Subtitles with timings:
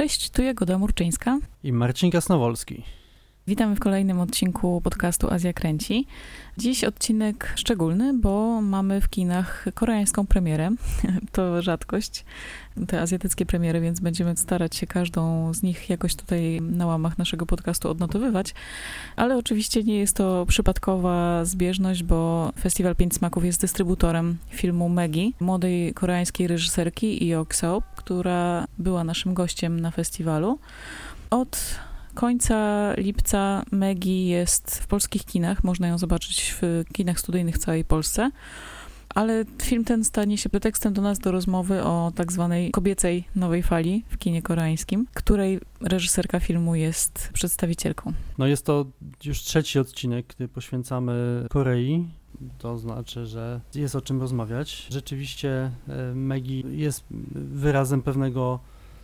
[0.00, 2.82] Cześć, tu Jagoda Murczyńska i Marcin Kasnowolski.
[3.46, 6.06] Witamy w kolejnym odcinku podcastu Azja Kręci.
[6.58, 10.70] Dziś odcinek szczególny, bo mamy w kinach koreańską premierę.
[11.32, 12.24] To rzadkość,
[12.86, 17.46] te azjatyckie premiery, więc będziemy starać się każdą z nich jakoś tutaj na łamach naszego
[17.46, 18.54] podcastu odnotowywać.
[19.16, 25.34] Ale oczywiście nie jest to przypadkowa zbieżność, bo Festiwal Pięć Smaków jest dystrybutorem filmu Megi,
[25.40, 30.58] młodej koreańskiej reżyserki Io Seo, która była naszym gościem na festiwalu.
[31.30, 31.80] Od
[32.20, 35.64] końca lipca Megi jest w polskich kinach.
[35.64, 38.30] Można ją zobaczyć w kinach studyjnych w całej Polsce.
[39.14, 43.62] Ale film ten stanie się pretekstem do nas do rozmowy o tak zwanej kobiecej nowej
[43.62, 48.12] fali w kinie koreańskim, której reżyserka filmu jest przedstawicielką.
[48.38, 48.86] No jest to
[49.24, 52.08] już trzeci odcinek, który poświęcamy Korei.
[52.58, 54.86] To znaczy, że jest o czym rozmawiać.
[54.90, 57.04] Rzeczywiście e, Megi jest
[57.34, 58.60] wyrazem pewnego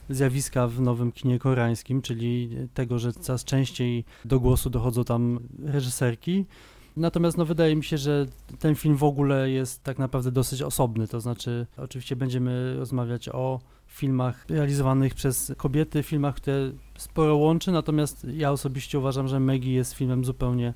[0.08, 6.44] zjawiska w nowym kinie koreańskim, czyli tego, że coraz częściej do głosu dochodzą tam reżyserki.
[6.96, 8.26] Natomiast no, wydaje mi się, że
[8.58, 13.60] ten film w ogóle jest tak naprawdę dosyć osobny, to znaczy oczywiście będziemy rozmawiać o
[13.86, 19.92] filmach realizowanych przez kobiety, filmach, które sporo łączy, natomiast ja osobiście uważam, że Maggie jest
[19.92, 20.74] filmem zupełnie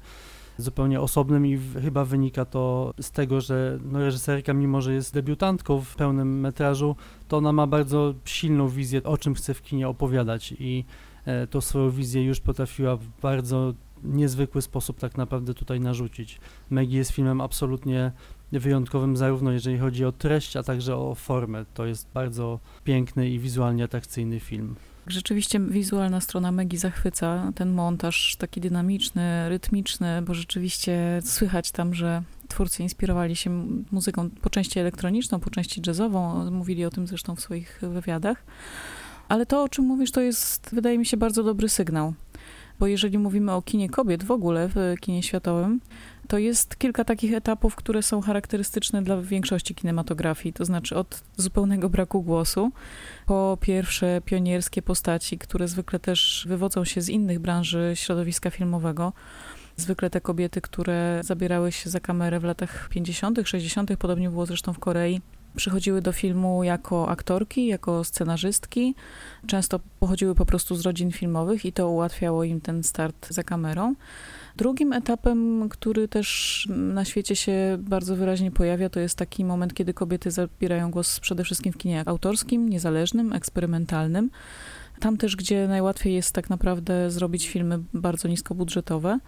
[0.59, 5.81] zupełnie osobnym i chyba wynika to z tego, że no, reżyserka, mimo że jest debiutantką
[5.81, 6.97] w pełnym metrażu,
[7.29, 10.85] to ona ma bardzo silną wizję, o czym chce w kinie opowiadać i
[11.25, 16.41] e, tą swoją wizję już potrafiła w bardzo niezwykły sposób tak naprawdę tutaj narzucić.
[16.71, 18.13] Maggie jest filmem absolutnie
[18.53, 21.65] wyjątkowym zarówno jeżeli chodzi o treść, a także o formę.
[21.75, 24.75] To jest bardzo piękny i wizualnie atrakcyjny film.
[25.11, 27.53] Rzeczywiście wizualna strona Megi zachwyca.
[27.55, 34.51] Ten montaż taki dynamiczny, rytmiczny, bo rzeczywiście słychać tam, że twórcy inspirowali się muzyką po
[34.51, 36.51] części elektroniczną, po części jazzową.
[36.51, 38.45] Mówili o tym zresztą w swoich wywiadach.
[39.29, 42.15] Ale to, o czym mówisz, to jest, wydaje mi się, bardzo dobry sygnał.
[42.79, 45.81] Bo jeżeli mówimy o kinie kobiet w ogóle, w kinie światowym,
[46.31, 51.89] to jest kilka takich etapów, które są charakterystyczne dla większości kinematografii, to znaczy od zupełnego
[51.89, 52.73] braku głosu,
[53.27, 59.13] po pierwsze pionierskie postaci, które zwykle też wywodzą się z innych branży środowiska filmowego.
[59.77, 64.73] Zwykle te kobiety, które zabierały się za kamerę w latach 50., 60., podobnie było zresztą
[64.73, 65.21] w Korei,
[65.57, 68.95] przychodziły do filmu jako aktorki, jako scenarzystki.
[69.47, 73.95] Często pochodziły po prostu z rodzin filmowych i to ułatwiało im ten start za kamerą.
[74.61, 79.95] Drugim etapem, który też na świecie się bardzo wyraźnie pojawia, to jest taki moment, kiedy
[79.95, 84.31] kobiety zabierają głos przede wszystkim w kinie autorskim, niezależnym, eksperymentalnym.
[84.99, 89.19] Tam też, gdzie najłatwiej jest tak naprawdę zrobić filmy bardzo niskobudżetowe.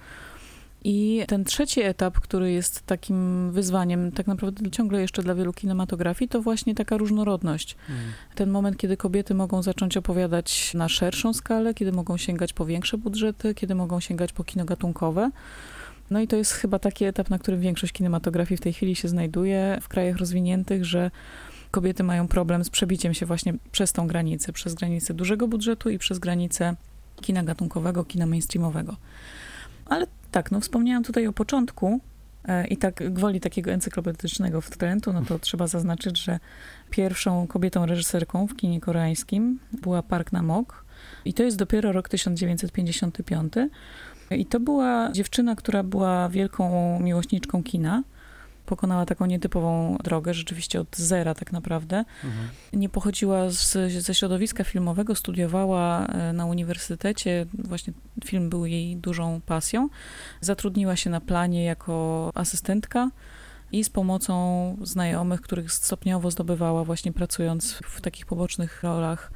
[0.85, 6.29] I ten trzeci etap, który jest takim wyzwaniem, tak naprawdę ciągle jeszcze dla wielu kinematografii,
[6.29, 7.77] to właśnie taka różnorodność.
[7.89, 8.01] Mm.
[8.35, 12.99] Ten moment, kiedy kobiety mogą zacząć opowiadać na szerszą skalę, kiedy mogą sięgać po większe
[12.99, 15.31] budżety, kiedy mogą sięgać po kino gatunkowe.
[16.11, 19.09] No i to jest chyba taki etap, na którym większość kinematografii w tej chwili się
[19.09, 21.11] znajduje w krajach rozwiniętych, że
[21.71, 25.99] kobiety mają problem z przebiciem się właśnie przez tą granicę, przez granicę dużego budżetu i
[25.99, 26.77] przez granicę
[27.21, 28.97] kina gatunkowego, kina mainstreamowego.
[29.87, 32.01] Ale tak, no wspomniałam tutaj o początku
[32.45, 36.39] e, i tak gwoli takiego encyklopedycznego wtrętu, no to trzeba zaznaczyć, że
[36.91, 40.85] pierwszą kobietą reżyserką w kinie koreańskim była Park Namok
[41.25, 43.53] i to jest dopiero rok 1955.
[44.31, 48.03] I to była dziewczyna, która była wielką miłośniczką kina
[48.73, 52.05] pokonała taką nietypową drogę, rzeczywiście od zera tak naprawdę.
[52.25, 52.49] Mhm.
[52.73, 57.93] Nie pochodziła z, ze środowiska filmowego, studiowała e, na uniwersytecie, właśnie
[58.25, 59.89] film był jej dużą pasją.
[60.41, 63.11] Zatrudniła się na planie jako asystentka
[63.73, 69.33] i z pomocą znajomych, których stopniowo zdobywała właśnie pracując w takich pobocznych rolach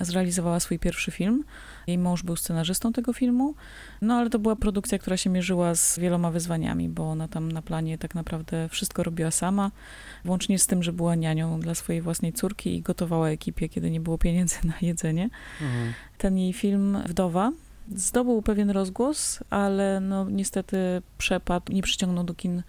[0.00, 1.44] zrealizowała swój pierwszy film.
[1.90, 3.54] Jej mąż był scenarzystą tego filmu,
[4.02, 7.62] no ale to była produkcja, która się mierzyła z wieloma wyzwaniami, bo ona tam na
[7.62, 9.70] planie tak naprawdę wszystko robiła sama,
[10.24, 14.00] włącznie z tym, że była nianią dla swojej własnej córki i gotowała ekipie, kiedy nie
[14.00, 15.30] było pieniędzy na jedzenie.
[15.60, 15.92] Mhm.
[16.18, 17.52] Ten jej film Wdowa
[17.96, 22.62] zdobył pewien rozgłos, ale no niestety przepadł, nie przyciągnął do kin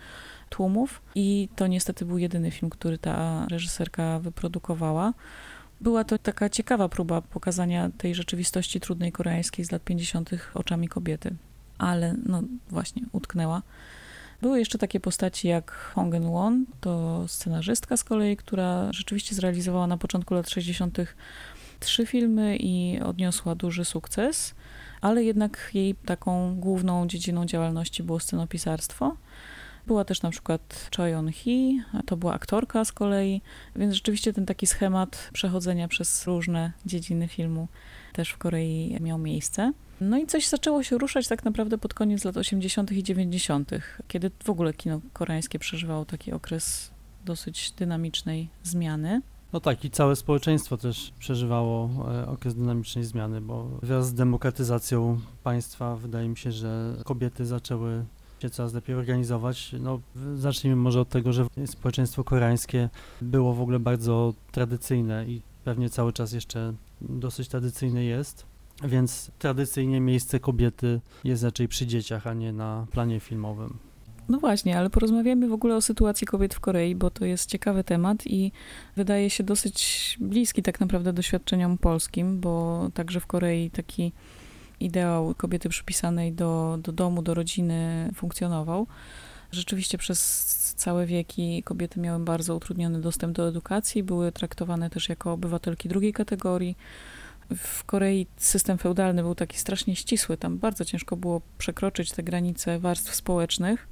[0.49, 5.13] tłumów i to niestety był jedyny film, który ta reżyserka wyprodukowała.
[5.81, 10.29] Była to taka ciekawa próba pokazania tej rzeczywistości trudnej koreańskiej z lat 50.
[10.53, 11.35] oczami kobiety,
[11.77, 13.61] ale no właśnie, utknęła.
[14.41, 19.97] Były jeszcze takie postaci jak Hong Eun-won, to scenarzystka z kolei, która rzeczywiście zrealizowała na
[19.97, 20.97] początku lat 60.
[21.79, 24.55] trzy filmy i odniosła duży sukces,
[25.01, 29.15] ale jednak jej taką główną dziedziną działalności było scenopisarstwo.
[29.87, 33.41] Była też na przykład Choi On-hee, to była aktorka z kolei,
[33.75, 37.67] więc rzeczywiście ten taki schemat przechodzenia przez różne dziedziny filmu
[38.13, 39.73] też w Korei miał miejsce.
[40.01, 42.91] No i coś zaczęło się ruszać tak naprawdę pod koniec lat 80.
[42.91, 43.71] i 90.,
[44.07, 46.91] kiedy w ogóle kino koreańskie przeżywało taki okres
[47.25, 49.21] dosyć dynamicznej zmiany.
[49.53, 55.19] No tak, i całe społeczeństwo też przeżywało e, okres dynamicznej zmiany, bo wraz z demokratyzacją
[55.43, 58.05] państwa wydaje mi się, że kobiety zaczęły
[58.41, 59.75] się coraz lepiej organizować.
[59.79, 59.99] No,
[60.35, 62.89] zacznijmy może od tego, że społeczeństwo koreańskie
[63.21, 68.45] było w ogóle bardzo tradycyjne i pewnie cały czas jeszcze dosyć tradycyjne jest.
[68.83, 73.77] Więc tradycyjnie miejsce kobiety jest raczej przy dzieciach, a nie na planie filmowym.
[74.29, 77.83] No właśnie, ale porozmawiamy w ogóle o sytuacji kobiet w Korei, bo to jest ciekawy
[77.83, 78.51] temat i
[78.95, 84.11] wydaje się dosyć bliski tak naprawdę doświadczeniom polskim, bo także w Korei taki
[84.85, 88.87] ideał kobiety przypisanej do, do domu, do rodziny funkcjonował.
[89.51, 90.45] Rzeczywiście przez
[90.77, 96.13] całe wieki kobiety miały bardzo utrudniony dostęp do edukacji, były traktowane też jako obywatelki drugiej
[96.13, 96.77] kategorii.
[97.55, 102.79] W Korei system feudalny był taki strasznie ścisły, tam bardzo ciężko było przekroczyć te granice
[102.79, 103.87] warstw społecznych.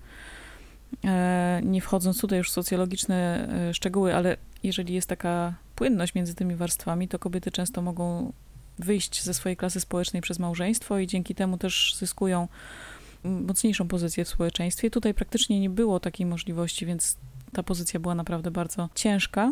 [1.06, 6.36] E, nie wchodząc tutaj już w socjologiczne e, szczegóły, ale jeżeli jest taka płynność między
[6.36, 8.34] tymi warstwami, to kobiety często mogą
[8.80, 12.48] wyjść ze swojej klasy społecznej przez małżeństwo i dzięki temu też zyskują
[13.24, 14.92] mocniejszą pozycję w społeczeństwie.
[14.92, 17.18] Tutaj praktycznie nie było takiej możliwości, więc
[17.54, 19.52] ta pozycja była naprawdę bardzo ciężka.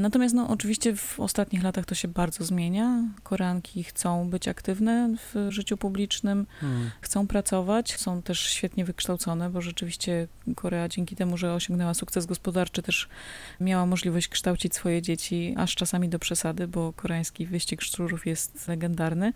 [0.00, 3.02] Natomiast no, oczywiście w ostatnich latach to się bardzo zmienia.
[3.22, 6.90] Koreanki chcą być aktywne w życiu publicznym, hmm.
[7.00, 12.82] chcą pracować, są też świetnie wykształcone, bo rzeczywiście Korea dzięki temu, że osiągnęła sukces gospodarczy,
[12.82, 13.08] też
[13.60, 19.32] miała możliwość kształcić swoje dzieci, aż czasami do przesady, bo koreański wyścig szczurów jest legendarny.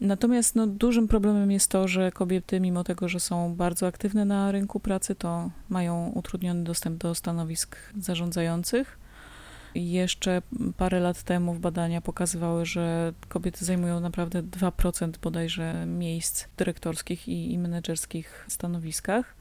[0.00, 4.52] Natomiast no, dużym problemem jest to, że kobiety, mimo tego, że są bardzo aktywne na
[4.52, 8.99] rynku pracy, to mają utrudniony dostęp do stanowisk zarządzających.
[9.74, 10.42] Jeszcze
[10.76, 17.58] parę lat temu badania pokazywały, że kobiety zajmują naprawdę 2% bodajże miejsc dyrektorskich i, i
[17.58, 19.34] menedżerskich stanowiskach.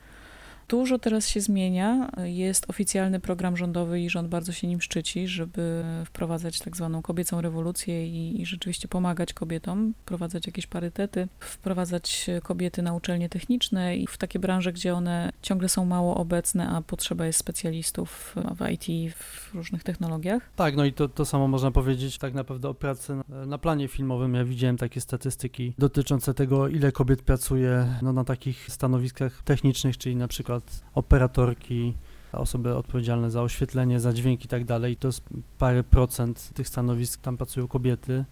[0.69, 2.11] Dużo teraz się zmienia.
[2.23, 7.41] Jest oficjalny program rządowy i rząd bardzo się nim szczyci, żeby wprowadzać tak zwaną kobiecą
[7.41, 14.07] rewolucję i, i rzeczywiście pomagać kobietom, wprowadzać jakieś parytety, wprowadzać kobiety na uczelnie techniczne i
[14.07, 19.13] w takie branże, gdzie one ciągle są mało obecne, a potrzeba jest specjalistów w IT,
[19.15, 20.49] w różnych technologiach.
[20.55, 23.87] Tak, no i to, to samo można powiedzieć tak naprawdę o pracy na, na planie
[23.87, 24.33] filmowym.
[24.33, 30.15] Ja widziałem takie statystyki dotyczące tego, ile kobiet pracuje no, na takich stanowiskach technicznych, czyli
[30.15, 31.93] na przykład przykład operatorki,
[32.31, 35.23] osoby odpowiedzialne za oświetlenie, za dźwięk i tak dalej, to jest
[35.57, 38.25] parę procent tych stanowisk, tam pracują kobiety.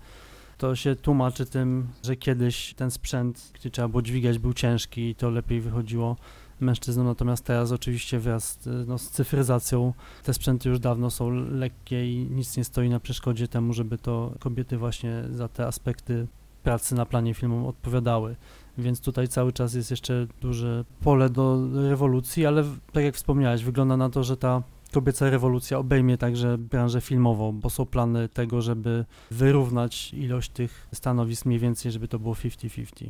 [0.58, 5.16] To się tłumaczy tym, że kiedyś ten sprzęt, który trzeba było dźwigać, był ciężki i
[5.16, 6.16] to lepiej wychodziło
[6.60, 9.94] mężczyznom, natomiast teraz oczywiście wraz no, z cyfryzacją
[10.24, 14.34] te sprzęty już dawno są lekkie i nic nie stoi na przeszkodzie temu, żeby to
[14.40, 16.28] kobiety właśnie za te aspekty
[16.64, 18.36] pracy na planie filmowym odpowiadały
[18.78, 23.98] więc tutaj cały czas jest jeszcze duże pole do rewolucji, ale tak jak wspomniałeś, wygląda
[23.98, 24.64] na to, że ta
[24.94, 31.46] kobieca rewolucja obejmie także branżę filmową, bo są plany tego, żeby wyrównać ilość tych stanowisk
[31.46, 33.10] mniej więcej, żeby to było 50-50.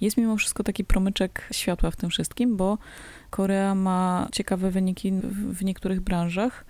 [0.00, 2.78] Jest mimo wszystko taki promyczek światła w tym wszystkim, bo
[3.30, 5.12] Korea ma ciekawe wyniki
[5.52, 6.64] w niektórych branżach.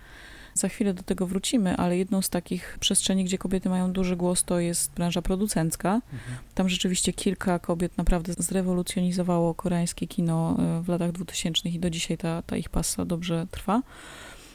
[0.58, 4.44] Za chwilę do tego wrócimy, ale jedną z takich przestrzeni, gdzie kobiety mają duży głos,
[4.44, 5.94] to jest branża producencka.
[5.94, 6.38] Mhm.
[6.54, 12.18] Tam rzeczywiście kilka kobiet naprawdę zrewolucjonizowało koreańskie kino e, w latach 2000 i do dzisiaj
[12.18, 13.82] ta, ta ich pasa dobrze trwa.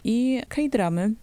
[0.04, 1.14] I K-dramy,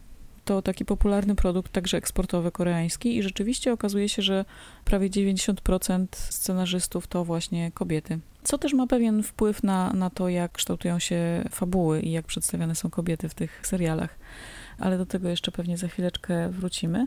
[0.45, 4.45] to taki popularny produkt, także eksportowy koreański i rzeczywiście okazuje się, że
[4.85, 8.19] prawie 90% scenarzystów to właśnie kobiety.
[8.43, 12.75] Co też ma pewien wpływ na, na to, jak kształtują się fabuły i jak przedstawiane
[12.75, 14.19] są kobiety w tych serialach
[14.81, 17.07] ale do tego jeszcze pewnie za chwileczkę wrócimy.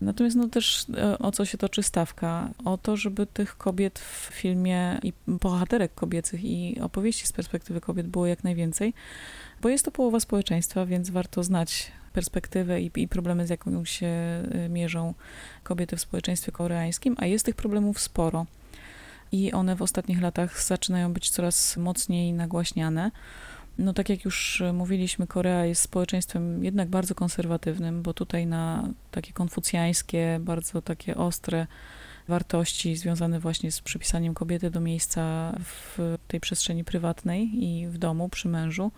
[0.00, 2.50] Natomiast no też e, o co się toczy stawka?
[2.64, 8.06] O to, żeby tych kobiet w filmie i bohaterek kobiecych i opowieści z perspektywy kobiet
[8.06, 8.94] było jak najwięcej,
[9.62, 14.06] bo jest to połowa społeczeństwa, więc warto znać perspektywę i, i problemy, z jaką się
[14.06, 15.14] e, mierzą
[15.62, 18.46] kobiety w społeczeństwie koreańskim, a jest tych problemów sporo.
[19.32, 23.10] I one w ostatnich latach zaczynają być coraz mocniej nagłaśniane.
[23.78, 29.32] No tak jak już mówiliśmy, Korea jest społeczeństwem jednak bardzo konserwatywnym, bo tutaj na takie
[29.32, 31.66] konfucjańskie, bardzo takie ostre
[32.28, 38.28] wartości związane właśnie z przypisaniem kobiety do miejsca w tej przestrzeni prywatnej i w domu
[38.28, 38.92] przy mężu.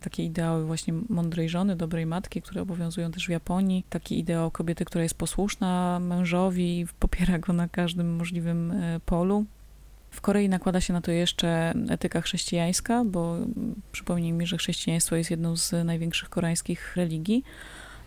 [0.00, 3.84] Takie ideały właśnie mądrej żony, dobrej matki, które obowiązują też w Japonii.
[3.90, 9.44] Taki ideał kobiety, która jest posłuszna mężowi, popiera go na każdym możliwym e, polu.
[10.10, 13.36] W Korei nakłada się na to jeszcze etyka chrześcijańska, bo
[13.92, 17.44] przypomnijmy, że chrześcijaństwo jest jedną z największych koreańskich religii,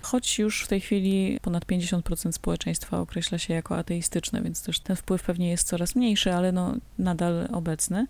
[0.02, 4.96] choć już w tej chwili ponad 50% społeczeństwa określa się jako ateistyczne, więc też ten
[4.96, 8.08] wpływ pewnie jest coraz mniejszy, ale no nadal obecny.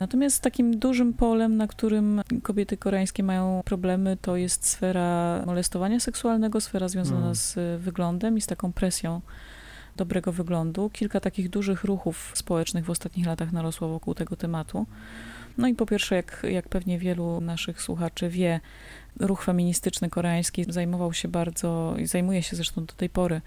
[0.00, 6.60] Natomiast takim dużym polem, na którym kobiety koreańskie mają problemy, to jest sfera molestowania seksualnego,
[6.60, 7.34] sfera związana mm.
[7.34, 9.20] z wyglądem i z taką presją
[9.96, 10.90] dobrego wyglądu.
[10.90, 14.86] Kilka takich dużych ruchów społecznych w ostatnich latach narosło wokół tego tematu.
[15.58, 18.60] No i po pierwsze, jak, jak pewnie wielu naszych słuchaczy wie,
[19.20, 23.40] ruch feministyczny koreański zajmował się bardzo i zajmuje się zresztą do tej pory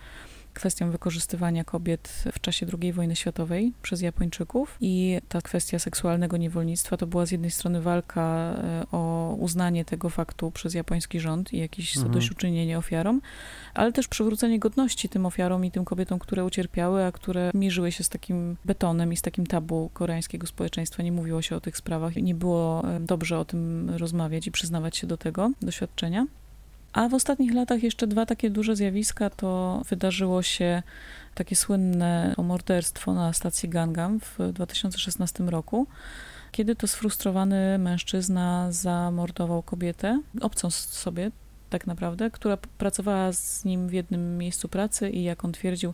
[0.55, 6.97] kwestią wykorzystywania kobiet w czasie II wojny światowej przez Japończyków i ta kwestia seksualnego niewolnictwa
[6.97, 11.57] to była z jednej strony walka e, o uznanie tego faktu przez japoński rząd i
[11.57, 12.13] jakieś mhm.
[12.13, 13.21] zadośćuczynienie ofiarom,
[13.73, 18.03] ale też przywrócenie godności tym ofiarom i tym kobietom, które ucierpiały, a które mierzyły się
[18.03, 21.03] z takim betonem i z takim tabu koreańskiego społeczeństwa.
[21.03, 24.97] Nie mówiło się o tych sprawach, nie było e, dobrze o tym rozmawiać i przyznawać
[24.97, 26.25] się do tego doświadczenia.
[26.95, 30.83] A w ostatnich latach jeszcze dwa takie duże zjawiska to wydarzyło się
[31.33, 35.87] takie słynne morderstwo na stacji Gangam w 2016 roku,
[36.51, 41.31] kiedy to sfrustrowany mężczyzna zamordował kobietę, obcą sobie
[41.69, 45.93] tak naprawdę, która pracowała z nim w jednym miejscu pracy i jak on twierdził,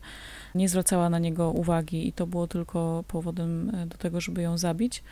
[0.55, 5.03] nie zwracała na niego uwagi i to było tylko powodem do tego, żeby ją zabić.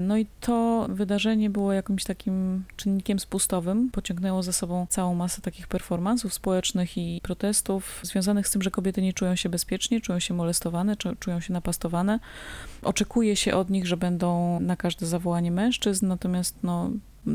[0.00, 5.68] No i to wydarzenie było jakimś takim czynnikiem spustowym, pociągnęło za sobą całą masę takich
[5.68, 10.34] performansów społecznych i protestów związanych z tym, że kobiety nie czują się bezpiecznie, czują się
[10.34, 12.18] molestowane, czują się napastowane.
[12.82, 16.90] Oczekuje się od nich, że będą na każde zawołanie mężczyzn, natomiast no,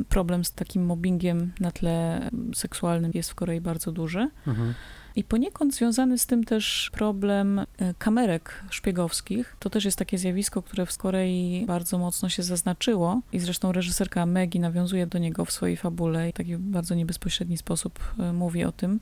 [0.09, 4.29] problem z takim mobbingiem na tle seksualnym jest w Korei bardzo duży.
[4.47, 4.73] Mhm.
[5.15, 7.65] I poniekąd związany z tym też problem e,
[7.97, 9.55] kamerek szpiegowskich.
[9.59, 14.25] To też jest takie zjawisko, które w Korei bardzo mocno się zaznaczyło i zresztą reżyserka
[14.25, 18.63] Megi nawiązuje do niego w swojej fabule i w taki bardzo niebezpośredni sposób e, mówi
[18.63, 18.99] o tym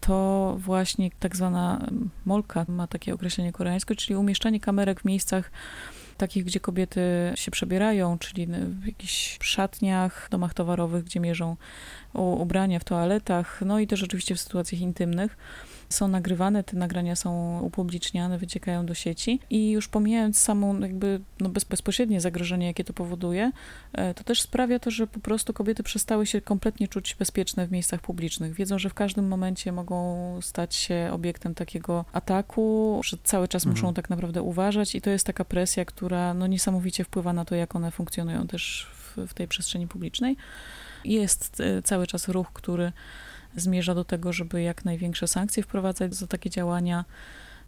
[0.00, 1.86] to właśnie tak zwana
[2.24, 5.50] molka ma takie określenie koreańskie, czyli umieszczanie kamerek w miejscach
[6.18, 7.00] takich, gdzie kobiety
[7.34, 11.56] się przebierają, czyli w jakichś szatniach, domach towarowych, gdzie mierzą
[12.14, 15.36] ubrania w toaletach, no i też oczywiście w sytuacjach intymnych
[15.88, 21.48] są nagrywane, te nagrania są upubliczniane, wyciekają do sieci i już pomijając samą jakby no
[21.48, 23.52] bez, bezpośrednie zagrożenie, jakie to powoduje,
[23.92, 27.72] e, to też sprawia to, że po prostu kobiety przestały się kompletnie czuć bezpieczne w
[27.72, 28.54] miejscach publicznych.
[28.54, 33.76] Wiedzą, że w każdym momencie mogą stać się obiektem takiego ataku, że cały czas mhm.
[33.76, 37.54] muszą tak naprawdę uważać i to jest taka presja, która no niesamowicie wpływa na to,
[37.54, 40.36] jak one funkcjonują też w, w tej przestrzeni publicznej.
[41.04, 42.92] Jest e, cały czas ruch, który
[43.56, 47.04] zmierza do tego, żeby jak największe sankcje wprowadzać za takie działania.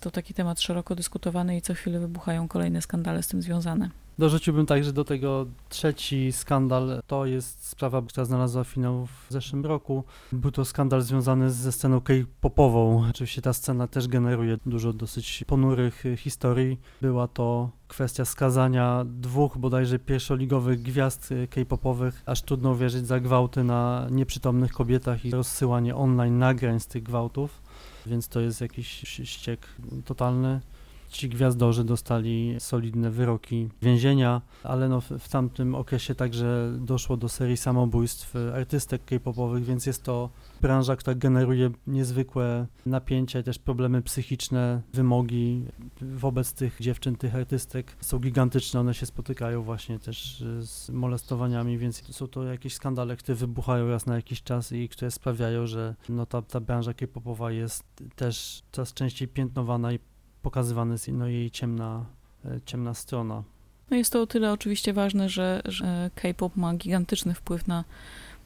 [0.00, 3.90] To taki temat szeroko dyskutowany i co chwilę wybuchają kolejne skandale z tym związane.
[4.20, 7.02] Dorzuciłbym także do tego trzeci skandal.
[7.06, 10.04] To jest sprawa, która znalazła finał w zeszłym roku.
[10.32, 13.04] Był to skandal związany ze sceną K-popową.
[13.10, 16.80] Oczywiście ta scena też generuje dużo dosyć ponurych historii.
[17.02, 22.22] Była to kwestia skazania dwóch bodajże pierwszoligowych gwiazd K-popowych.
[22.26, 27.62] Aż trudno uwierzyć za gwałty na nieprzytomnych kobietach i rozsyłanie online nagrań z tych gwałtów.
[28.06, 28.88] Więc to jest jakiś
[29.24, 29.68] ściek
[30.04, 30.60] totalny
[31.10, 37.56] ci gwiazdorzy dostali solidne wyroki więzienia, ale no w, tamtym okresie także doszło do serii
[37.56, 45.64] samobójstw artystek k-popowych, więc jest to branża, która generuje niezwykłe napięcia, też problemy psychiczne, wymogi
[46.00, 47.96] wobec tych dziewczyn, tych artystek.
[48.00, 53.34] Są gigantyczne, one się spotykają właśnie też z molestowaniami, więc są to jakieś skandale, które
[53.34, 57.84] wybuchają raz na jakiś czas i które sprawiają, że no ta, ta branża k-popowa jest
[58.16, 59.98] też coraz częściej piętnowana i
[60.42, 62.04] pokazywana jest no, jej ciemna,
[62.44, 63.42] e, ciemna strona.
[63.90, 67.84] No jest to o tyle oczywiście ważne, że, że K-pop ma gigantyczny wpływ na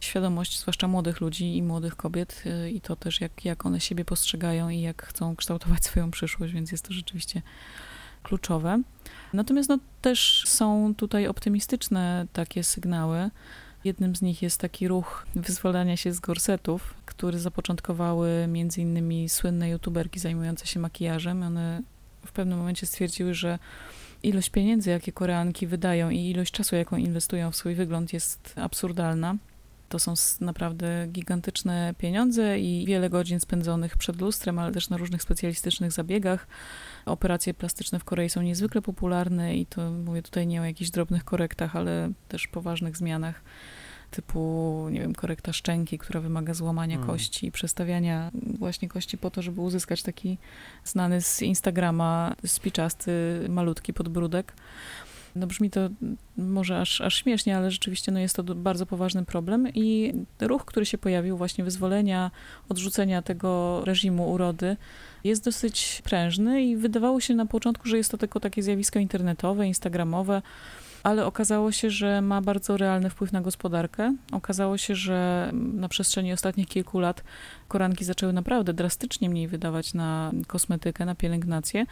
[0.00, 4.04] świadomość, zwłaszcza młodych ludzi i młodych kobiet e, i to też jak, jak one siebie
[4.04, 7.42] postrzegają i jak chcą kształtować swoją przyszłość, więc jest to rzeczywiście
[8.22, 8.82] kluczowe.
[9.32, 13.30] Natomiast no, też są tutaj optymistyczne takie sygnały.
[13.84, 19.70] Jednym z nich jest taki ruch wyzwalania się z gorsetów, który zapoczątkowały między innymi słynne
[19.70, 21.42] youtuberki zajmujące się makijażem.
[21.42, 21.82] One
[22.26, 23.58] w pewnym momencie stwierdziły, że
[24.22, 29.36] ilość pieniędzy, jakie Koreanki wydają i ilość czasu, jaką inwestują w swój wygląd jest absurdalna.
[29.88, 35.22] To są naprawdę gigantyczne pieniądze i wiele godzin spędzonych przed lustrem, ale też na różnych
[35.22, 36.46] specjalistycznych zabiegach.
[37.06, 41.24] Operacje plastyczne w Korei są niezwykle popularne i to mówię tutaj nie o jakichś drobnych
[41.24, 43.42] korektach, ale też poważnych zmianach
[44.10, 47.06] typu, nie wiem, korekta szczęki, która wymaga złamania Mm.
[47.06, 50.38] kości, przestawiania właśnie kości po to, żeby uzyskać taki
[50.84, 53.12] znany z Instagrama spiczasty,
[53.48, 54.52] malutki podbródek.
[55.36, 55.88] No brzmi to
[56.36, 60.86] może aż, aż śmiesznie, ale rzeczywiście no jest to bardzo poważny problem i ruch, który
[60.86, 62.30] się pojawił, właśnie wyzwolenia,
[62.68, 64.76] odrzucenia tego reżimu urody,
[65.24, 69.66] jest dosyć prężny i wydawało się na początku, że jest to tylko takie zjawisko internetowe,
[69.66, 70.42] instagramowe,
[71.04, 74.16] ale okazało się, że ma bardzo realny wpływ na gospodarkę.
[74.32, 77.24] Okazało się, że na przestrzeni ostatnich kilku lat
[77.68, 81.86] koranki zaczęły naprawdę drastycznie mniej wydawać na kosmetykę, na pielęgnację.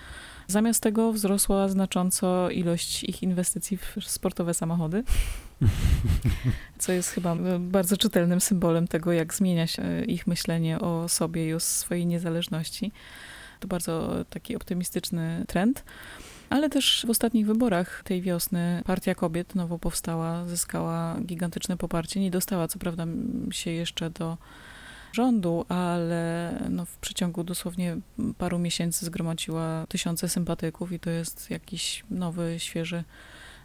[0.47, 5.05] Zamiast tego wzrosła znacząco ilość ich inwestycji w sportowe samochody,
[6.79, 11.49] co jest chyba e, bardzo czytelnym symbolem tego, jak zmienia się ich myślenie o sobie
[11.49, 12.93] i o swojej niezależności.
[13.61, 15.85] To bardzo taki optymistyczny trend.
[16.53, 22.21] Ale też w ostatnich wyborach tej wiosny Partia Kobiet nowo powstała, zyskała gigantyczne poparcie.
[22.21, 23.07] Nie dostała co prawda
[23.51, 24.39] się jeszcze do
[25.13, 27.97] rządu, ale no w przeciągu dosłownie
[28.39, 33.05] paru miesięcy zgromadziła tysiące sympatyków i to jest jakiś nowy, świeży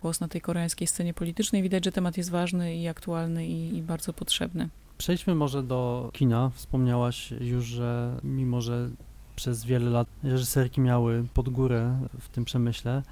[0.01, 1.63] głos na tej koreańskiej scenie politycznej.
[1.63, 4.69] Widać, że temat jest ważny i aktualny i, i bardzo potrzebny.
[4.97, 6.51] Przejdźmy może do kina.
[6.55, 8.89] Wspomniałaś już, że mimo, że
[9.37, 13.03] przez wiele lat reżyserki miały pod górę w tym przemyśle,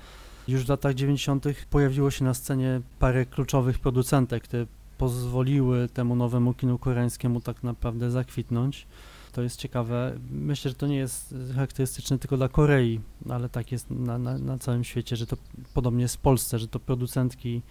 [0.47, 1.45] już w latach 90.
[1.69, 4.65] pojawiło się na scenie parę kluczowych producentek, które
[4.97, 8.87] pozwoliły temu nowemu kinu koreańskiemu tak naprawdę zakwitnąć.
[9.31, 10.19] To jest ciekawe.
[10.31, 14.57] Myślę, że to nie jest charakterystyczne tylko dla Korei, ale tak jest na, na, na
[14.57, 15.37] całym świecie, że to
[15.73, 17.61] podobnie jest w Polsce, że to producentki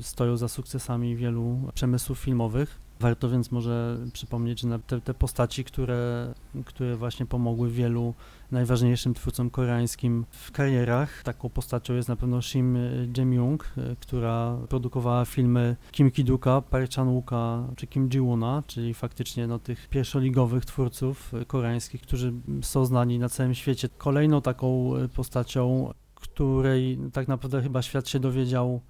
[0.00, 2.78] stoją za sukcesami wielu przemysłów filmowych.
[3.00, 6.32] Warto więc może przypomnieć, na te, te postaci, które,
[6.64, 8.14] które właśnie pomogły wielu
[8.50, 11.22] najważniejszym twórcom koreańskim w karierach.
[11.22, 12.78] Taką postacią jest na pewno Shim
[13.16, 19.58] Jae-myung, y, która produkowała filmy Kim Ki-duka, Park Chan-wooka czy Kim Ji-woona, czyli faktycznie no,
[19.58, 23.88] tych pierwszoligowych twórców koreańskich, którzy są znani na całym świecie.
[23.98, 28.80] Kolejną taką y, postacią, której tak naprawdę chyba świat się dowiedział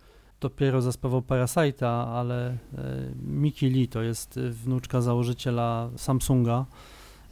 [0.40, 2.56] dopiero za sprawą Parasite'a, ale e,
[3.26, 6.66] Miki Lee to jest e, wnuczka założyciela Samsunga.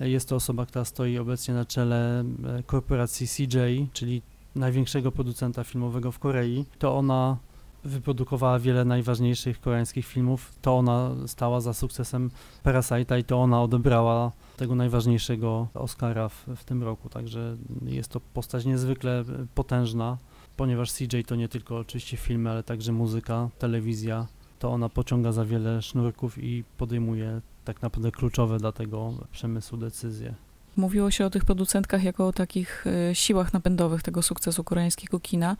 [0.01, 2.25] E, Jest to osoba, która stoi obecnie na czele
[2.66, 3.59] korporacji CJ,
[3.92, 4.23] czyli
[4.55, 6.64] największego producenta filmowego w Korei.
[6.79, 7.37] To ona
[7.85, 10.53] wyprodukowała wiele najważniejszych koreańskich filmów.
[10.62, 12.31] To ona stała za sukcesem
[12.64, 17.09] Parasite'a i to ona odebrała tego najważniejszego Oscara w, w tym roku.
[17.09, 20.18] Także jest to postać niezwykle potężna
[20.59, 24.27] ponieważ CJ to nie tylko oczywiście filmy, ale także muzyka, telewizja,
[24.59, 30.35] to ona pociąga za wiele sznurków i podejmuje tak naprawdę kluczowe dla tego przemysłu decyzje.
[30.77, 35.57] Mówiło się o tych producentkach jako o takich e, siłach napędowych tego sukcesu koreańskiego kina,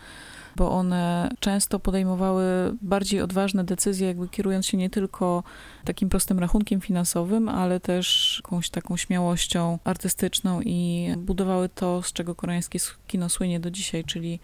[0.57, 2.45] bo one często podejmowały
[2.83, 5.43] bardziej odważne decyzje, jakby kierując się nie tylko
[5.85, 12.35] takim prostym rachunkiem finansowym, ale też jakąś taką śmiałością artystyczną i budowały to, z czego
[12.35, 14.41] koreańskie kino słynie do dzisiaj, czyli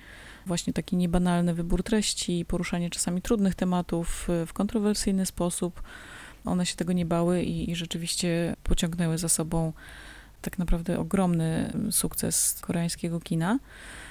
[0.47, 5.83] właśnie taki niebanalny wybór treści, poruszanie czasami trudnych tematów e, w kontrowersyjny sposób.
[6.45, 9.73] One się tego nie bały i, i rzeczywiście pociągnęły za sobą
[10.41, 13.59] tak naprawdę ogromny sukces koreańskiego kina.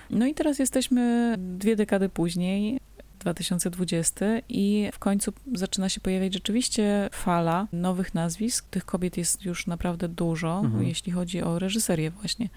[0.10, 2.80] No i teraz jesteśmy dwie dekady później,
[3.20, 8.70] 2020 i w końcu zaczyna się pojawiać rzeczywiście fala nowych nazwisk.
[8.70, 10.84] Tych kobiet jest już naprawdę dużo, Mhm.
[10.84, 12.50] jeśli chodzi o reżyserię właśnie.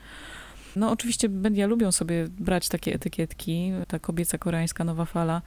[0.77, 5.43] No oczywiście media lubią sobie brać takie etykietki, ta kobieca koreańska nowa fala.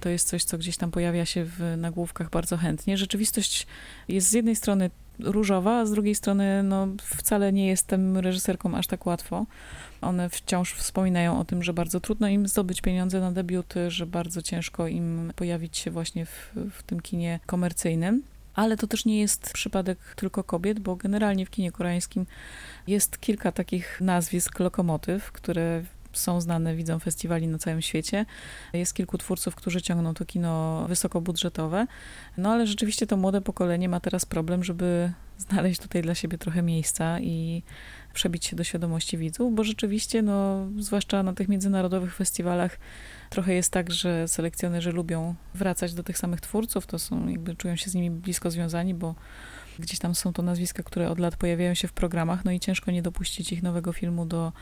[0.00, 2.96] To jest coś, co gdzieś tam pojawia się w nagłówkach bardzo chętnie.
[2.96, 3.66] Rzeczywistość
[4.08, 8.74] jest z jednej strony różowa, a z drugiej strony no, wcale nie jest tym reżyserkom
[8.74, 9.46] aż tak łatwo.
[10.00, 14.42] One wciąż wspominają o tym, że bardzo trudno im zdobyć pieniądze na debiuty, że bardzo
[14.42, 18.22] ciężko im pojawić się właśnie w, w tym kinie komercyjnym.
[18.54, 22.26] Ale to też nie jest przypadek tylko kobiet, bo generalnie w kinie koreańskim
[22.86, 25.82] jest kilka takich nazwisk, lokomotyw, które
[26.14, 28.26] są znane widzom festiwali na całym świecie.
[28.72, 31.86] Jest kilku twórców, którzy ciągną to kino wysokobudżetowe.
[32.36, 36.62] No ale rzeczywiście to młode pokolenie ma teraz problem, żeby znaleźć tutaj dla siebie trochę
[36.62, 37.62] miejsca i
[38.14, 42.78] przebić się do świadomości widzów, bo rzeczywiście, no, zwłaszcza na tych międzynarodowych festiwalach,
[43.30, 47.76] trochę jest tak, że selekcjonerzy lubią wracać do tych samych twórców, to są, jakby czują
[47.76, 49.14] się z nimi blisko związani, bo
[49.78, 52.90] gdzieś tam są to nazwiska, które od lat pojawiają się w programach, no i ciężko
[52.90, 54.52] nie dopuścić ich nowego filmu do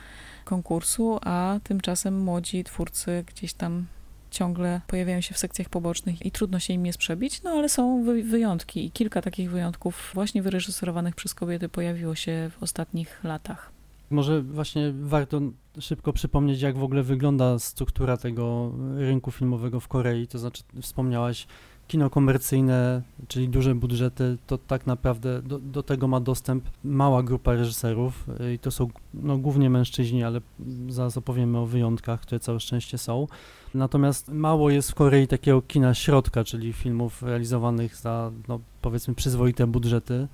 [0.44, 3.86] konkursu, a tymczasem młodzi twórcy gdzieś tam
[4.30, 8.04] ciągle pojawiają się w sekcjach pobocznych i trudno się im jest przebić, no ale są
[8.04, 13.72] wy wyjątki i kilka takich wyjątków właśnie wyreżyserowanych przez kobiety pojawiło się w ostatnich latach.
[14.10, 15.40] Może właśnie warto
[15.80, 20.26] szybko przypomnieć, jak w ogóle wygląda struktura tego rynku filmowego w Korei.
[20.26, 21.46] To znaczy, wspomniałaś
[21.92, 27.52] kino komercyjne, czyli duże budżety, to tak naprawdę do, do tego ma dostęp mała grupa
[27.52, 30.40] reżyserów i to są no, głównie mężczyźni, ale
[30.88, 33.26] zaraz opowiemy o wyjątkach, które całe szczęście są.
[33.74, 39.66] Natomiast mało jest w Korei takiego kina środka, czyli filmów realizowanych za no, powiedzmy przyzwoite
[39.66, 40.28] budżety.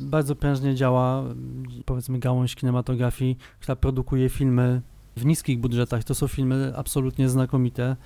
[0.00, 1.24] Bardzo prężnie działa
[1.84, 4.82] powiedzmy gałąź kinematografii, która produkuje filmy
[5.16, 6.04] w niskich budżetach.
[6.04, 7.96] To są filmy absolutnie znakomite.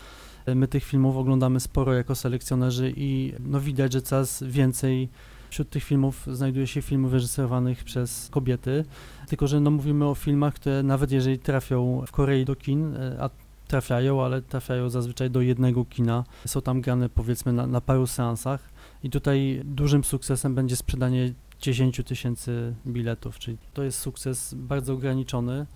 [0.55, 5.09] My tych filmów oglądamy sporo jako selekcjonerzy i no widać, że coraz więcej
[5.50, 8.85] wśród tych filmów znajduje się filmów reżyserowanych przez kobiety,
[9.28, 13.31] tylko że no mówimy o filmach, które nawet jeżeli trafią w Korei do kin, a
[13.68, 18.70] trafiają, ale trafiają zazwyczaj do jednego kina, są tam grane powiedzmy na, na paru seansach
[19.02, 25.66] i tutaj dużym sukcesem będzie sprzedanie 10 tysięcy biletów, czyli to jest sukces bardzo ograniczony.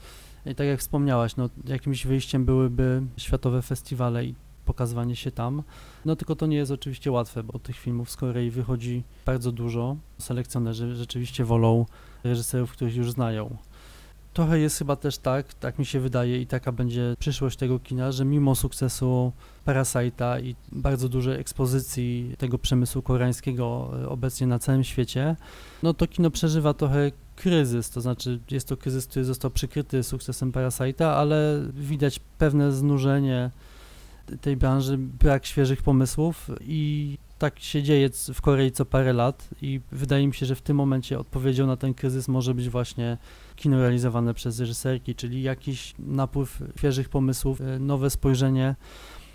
[0.46, 4.35] I tak jak wspomniałaś, no, jakimś wyjściem byłyby światowe festiwale i
[4.66, 5.62] pokazywanie się tam.
[6.05, 9.96] No tylko to nie jest oczywiście łatwe, bo tych filmów z Korei wychodzi bardzo dużo.
[10.18, 11.87] Selekcjonerzy rzeczywiście wolą
[12.24, 13.57] reżyserów, których już znają.
[14.37, 18.12] Trochę jest chyba też tak, tak mi się wydaje i taka będzie przyszłość tego kina,
[18.12, 19.33] że mimo sukcesu
[19.66, 25.37] Parasite'a i bardzo dużej ekspozycji tego przemysłu koreańskiego e, obecnie na całym świecie,
[25.83, 30.52] no to kino przeżywa trochę kryzys, to znaczy jest to kryzys, który został przykryty sukcesem
[30.52, 33.50] Parasite'a, ale widać pewne znużenie
[34.40, 39.80] tej branży, brak świeżych pomysłów i tak się dzieje w Korei co parę lat i
[39.92, 43.18] wydaje mi się, że w tym momencie odpowiedzią na ten kryzys może być właśnie
[43.56, 48.76] kino realizowane przez reżyserki, czyli jakiś napływ świeżych pomysłów, e, nowe spojrzenie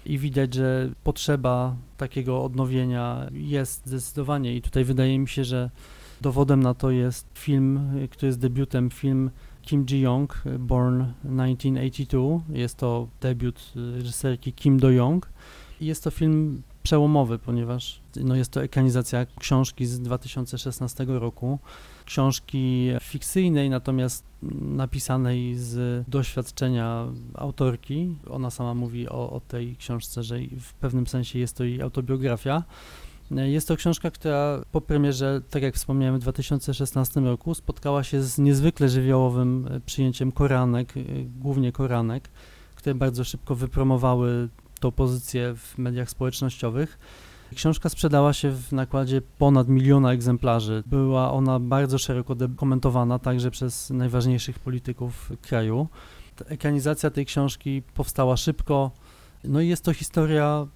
[0.06, 5.70] i widać, że potrzeba takiego odnowienia jest zdecydowanie i tutaj wydaje mi się, że
[6.22, 12.58] dowodem na to jest film, e, który jest debiutem, film Kim Ji-young, Born 1982.
[12.58, 15.30] Jest to debiut reżyserki Kim Do-young.
[15.82, 21.60] Jest to film przełomowy, ponieważ no jest to ekranizacja książki z 2016 roku.
[22.06, 24.26] Książki fikcyjnej, natomiast
[24.62, 28.16] napisanej z doświadczenia autorki.
[28.30, 32.64] Ona sama mówi o, o tej książce, że w pewnym sensie jest to jej autobiografia.
[33.36, 38.38] Jest to książka, która po premierze, tak jak wspomniałem, w 2016 roku spotkała się z
[38.38, 41.02] niezwykle żywiołowym e, przyjęciem koranek, e,
[41.40, 42.30] głównie koranek,
[42.76, 47.00] które bardzo szybko wypromowały tą pozycję w mediach społecznościowych.
[47.56, 50.84] Książka sprzedała się w nakładzie ponad miliona egzemplarzy.
[50.86, 55.88] Była ona bardzo szeroko komentowana także przez najważniejszych polityków kraju.
[56.46, 58.92] Ekranizacja tej książki powstała szybko.
[59.44, 60.68] No i jest to historia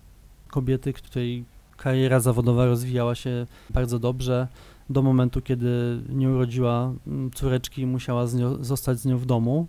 [0.47, 1.45] kobiety, której
[1.85, 4.47] kariera zawodowa rozwijała się bardzo dobrze
[4.89, 9.25] do momentu, kiedy nie urodziła mm, córeczki i musiała z nią, zostać z nią w
[9.25, 9.67] domu,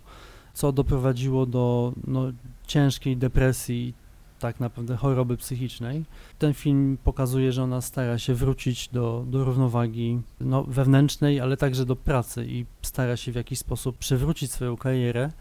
[0.53, 2.31] co doprowadziło do no,
[2.67, 3.93] ciężkiej depresji,
[4.39, 6.05] tak naprawdę choroby psychicznej.
[6.39, 11.85] Ten film pokazuje, że ona stara się wrócić do, do równowagi no, wewnętrznej, ale także
[11.85, 15.31] do pracy i stara się w jakiś sposób przywrócić swoją karierę,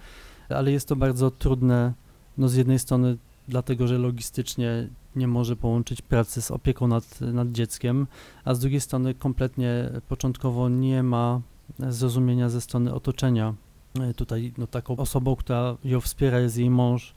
[0.49, 1.95] ale jest to bardzo trudne,
[2.39, 3.17] no z jednej strony
[3.49, 8.07] dlatego, że logistycznie nie może połączyć pracy z opieką nad, nad dzieckiem,
[8.45, 11.41] a z drugiej strony kompletnie początkowo nie ma
[11.79, 13.55] zrozumienia ze strony otoczenia.
[14.01, 17.15] E, tutaj no, taką osobą, która ją wspiera jest jej mąż,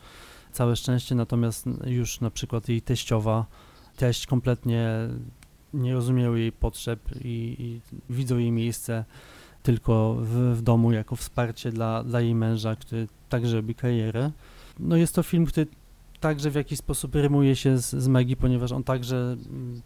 [0.52, 3.46] całe szczęście, natomiast już na przykład jej teściowa,
[3.98, 4.90] teść kompletnie
[5.74, 7.82] nie rozumieją jej potrzeb i, i
[8.14, 9.06] widzą jej miejsce
[9.64, 14.32] tylko w, w, domu jako wsparcie dla, dla jej męża, który także robi karierę.
[14.80, 15.68] No jest to film, który
[16.20, 19.82] także w jakiś sposób rymuje się z, z Megi, ponieważ on także mm,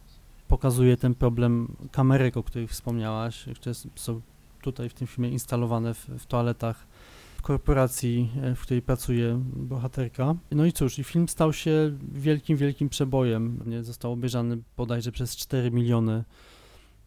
[0.48, 4.22] pokazuje ten problem kamerek, o których wspomniałaś, które są
[4.62, 6.88] tutaj w tym filmie instalowane w, w toaletach
[7.42, 10.36] korporacji, e, w której pracuje bohaterka.
[10.52, 13.64] No i cóż, i film stał się wielkim, wielkim przebojem.
[13.82, 16.24] Został obejrzany bodajże przez 4 miliony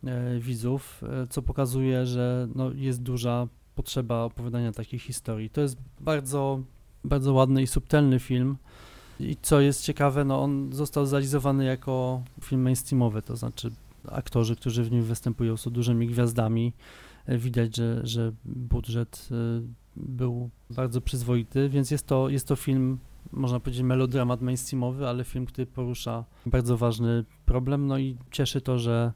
[0.04, 5.50] e, widzów, e, co pokazuje, że no, jest duża potrzeba opowiadania takiej historii.
[5.50, 6.60] To jest bardzo,
[7.04, 8.56] bardzo ładny i subtelny film.
[9.20, 13.70] I co jest ciekawe, no on został zrealizowany jako film mainstreamowy, to znaczy
[14.08, 16.72] aktorzy, którzy w nim występują, są dużymi gwiazdami.
[17.28, 19.28] Widać, że, że budżet
[19.96, 22.98] był bardzo przyzwoity, więc jest to, jest to film,
[23.32, 28.78] można powiedzieć, melodramat mainstreamowy, ale film, który porusza bardzo ważny problem, no i cieszy to,
[28.78, 29.12] że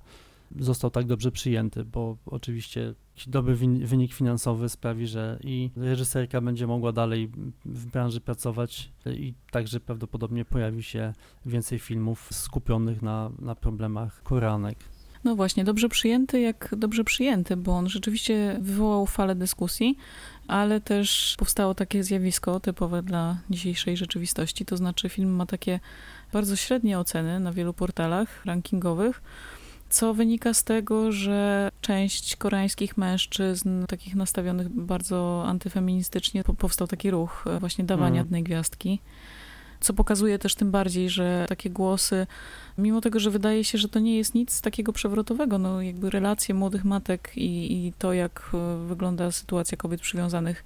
[0.58, 2.94] został tak dobrze przyjęty, bo oczywiście
[3.26, 7.30] dobry wynik finansowy sprawi, że i reżyserka będzie mogła dalej
[7.64, 11.14] w branży pracować i także prawdopodobnie pojawi się
[11.46, 14.78] więcej filmów skupionych na, na problemach koranek.
[15.24, 19.96] No właśnie, dobrze przyjęty jak dobrze przyjęty, bo on rzeczywiście wywołał falę dyskusji,
[20.48, 25.80] ale też powstało takie zjawisko typowe dla dzisiejszej rzeczywistości, to znaczy film ma takie
[26.32, 29.22] bardzo średnie oceny na wielu portalach rankingowych,
[29.90, 37.44] co wynika z tego, że część koreańskich mężczyzn, takich nastawionych bardzo antyfeministycznie, powstał taki ruch
[37.60, 38.18] właśnie dawania mm.
[38.24, 39.00] jednej gwiazdki
[39.80, 42.26] co pokazuje też tym bardziej, że takie głosy,
[42.78, 46.54] mimo tego, że wydaje się, że to nie jest nic takiego przewrotowego, no jakby relacje
[46.54, 50.64] młodych matek i, i to, jak e, wygląda sytuacja kobiet przywiązanych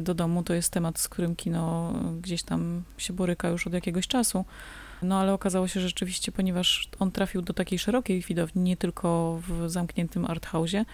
[0.00, 4.08] do domu, to jest temat, z którym kino gdzieś tam się boryka już od jakiegoś
[4.08, 4.44] czasu.
[5.02, 9.40] No ale okazało się że rzeczywiście, ponieważ on trafił do takiej szerokiej widowni, nie tylko
[9.48, 10.84] w zamkniętym arthouse'ie,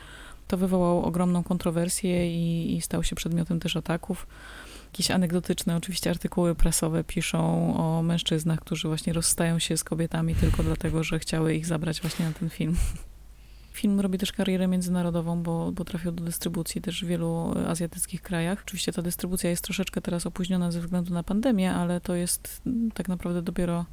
[0.48, 4.26] to wywołał ogromną kontrowersję i, i stał się przedmiotem też ataków
[4.86, 10.62] jakieś anegdotyczne oczywiście artykuły prasowe piszą o mężczyznach, którzy właśnie rozstają się z kobietami tylko
[10.62, 12.76] dlatego, że chciały ich zabrać właśnie na ten film.
[13.76, 18.62] Film robi też karierę międzynarodową, bo, bo trafił do dystrybucji też w wielu azjatyckich krajach.
[18.64, 22.62] Oczywiście ta dystrybucja jest troszeczkę teraz opóźniona ze względu na pandemię, ale to jest
[22.94, 23.86] tak naprawdę dopiero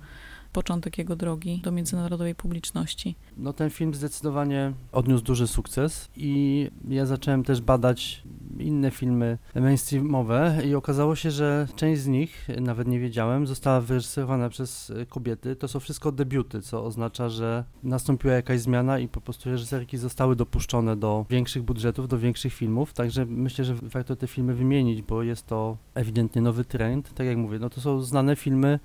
[0.53, 3.15] początek jego drogi do międzynarodowej publiczności.
[3.37, 8.23] No ten film zdecydowanie odniósł duży sukces i ja zacząłem też badać
[8.59, 14.49] inne filmy mainstreamowe i okazało się, że część z nich, nawet nie wiedziałem, została wyreżyserowana
[14.49, 15.55] przez kobiety.
[15.55, 20.35] To są wszystko debiuty, co oznacza, że nastąpiła jakaś zmiana i po prostu reżyserki zostały
[20.35, 25.23] dopuszczone do większych budżetów, do większych filmów, także myślę, że warto te filmy wymienić, bo
[25.23, 27.13] jest to ewidentnie nowy trend.
[27.13, 28.79] Tak jak mówię, no to są znane filmy,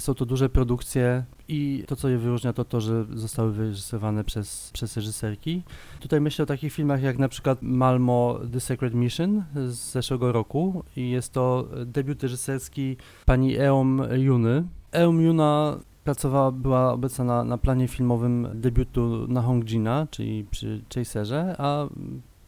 [0.00, 4.70] są to duże produkcje i to, co je wyróżnia, to to, że zostały wyreżyserowane przez,
[4.72, 5.62] przez reżyserki.
[6.00, 10.84] Tutaj myślę o takich filmach jak na przykład Malmo The Secret Mission z zeszłego roku
[10.96, 14.64] i jest to debiut reżyserski pani Eom Juny.
[14.92, 21.54] Eom Juna pracowała, była obecna na, na planie filmowym debiutu na Hongjina, czyli przy Chaserze,
[21.58, 21.86] a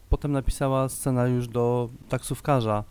[0.09, 2.85] potem napisała scenariusz do taksówkarza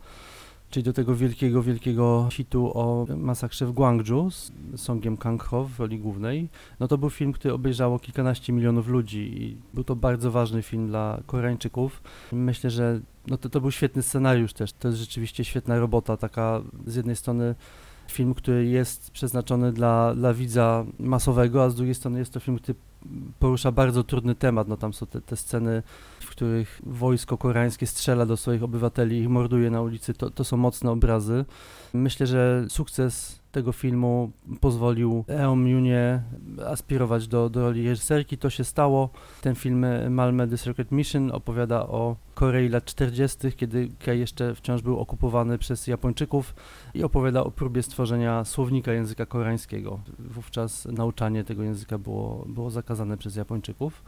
[0.72, 5.98] czyli do tego wielkiego, wielkiego hitu o masakrze w Guangzhou z Songiem Kang-ho w roli
[5.98, 6.48] głównej,
[6.80, 10.86] no to był film, który obejrzało kilkanaście milionów ludzi i był to bardzo ważny film
[10.88, 12.02] dla Koreańczyków.
[12.32, 16.60] Myślę, że no to, to był świetny scenariusz też, to jest rzeczywiście świetna robota, taka
[16.86, 17.54] z jednej strony
[18.12, 22.58] film, który jest przeznaczony dla, dla widza masowego, a z drugiej strony jest to film,
[22.58, 22.78] który
[23.38, 24.68] porusza bardzo trudny temat.
[24.68, 25.82] No tam są te, te sceny,
[26.20, 30.14] w których wojsko koreańskie strzela do swoich obywateli i ich morduje na ulicy.
[30.14, 31.44] To, to są mocne obrazy.
[31.94, 36.22] Myślę, że sukces tego filmu pozwolił Eom Junie
[36.66, 38.38] aspirować do, do roli reżyserki.
[38.38, 39.10] To się stało.
[39.40, 44.82] Ten film Malmö The Secret Mission opowiada o Korei lat 40., kiedy kraj jeszcze wciąż
[44.82, 46.54] był okupowany przez Japończyków
[46.94, 50.00] i opowiada o próbie stworzenia słownika języka koreańskiego.
[50.18, 54.02] Wówczas nauczanie tego języka było, było zakazane przez Japończyków.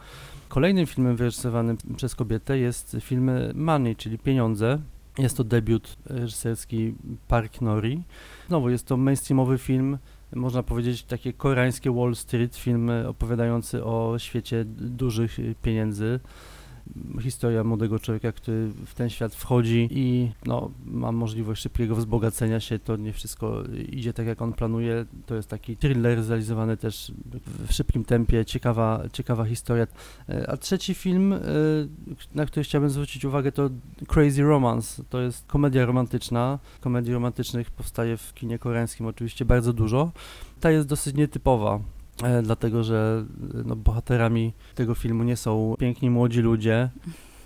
[0.47, 4.79] Kolejnym filmem wyreżyserowanym przez kobietę jest film Money, czyli Pieniądze,
[5.17, 6.95] jest to debiut reżyserski
[7.27, 8.03] Park Nori.
[8.47, 9.97] Znowu jest to mainstreamowy film,
[10.35, 16.19] można powiedzieć takie koreańskie Wall Street, film opowiadający o świecie dużych pieniędzy
[17.21, 22.79] historia młodego człowieka, który w ten świat wchodzi i no, ma możliwość szybkiego wzbogacenia się,
[22.79, 25.05] to nie wszystko idzie tak, jak on planuje.
[25.25, 27.11] To jest taki thriller zrealizowany też
[27.67, 29.87] w szybkim tempie, ciekawa, ciekawa historia.
[30.29, 31.39] E, a trzeci film, e,
[32.35, 33.69] na który chciałbym zwrócić uwagę, to
[34.07, 35.03] Crazy Romance.
[35.09, 36.59] To jest komedia romantyczna.
[36.81, 40.11] Komedii romantycznych powstaje w kinie koreańskim oczywiście bardzo dużo.
[40.59, 41.79] Ta jest dosyć nietypowa
[42.43, 43.25] dlatego że
[43.65, 46.89] no, bohaterami tego filmu nie są piękni młodzi ludzie,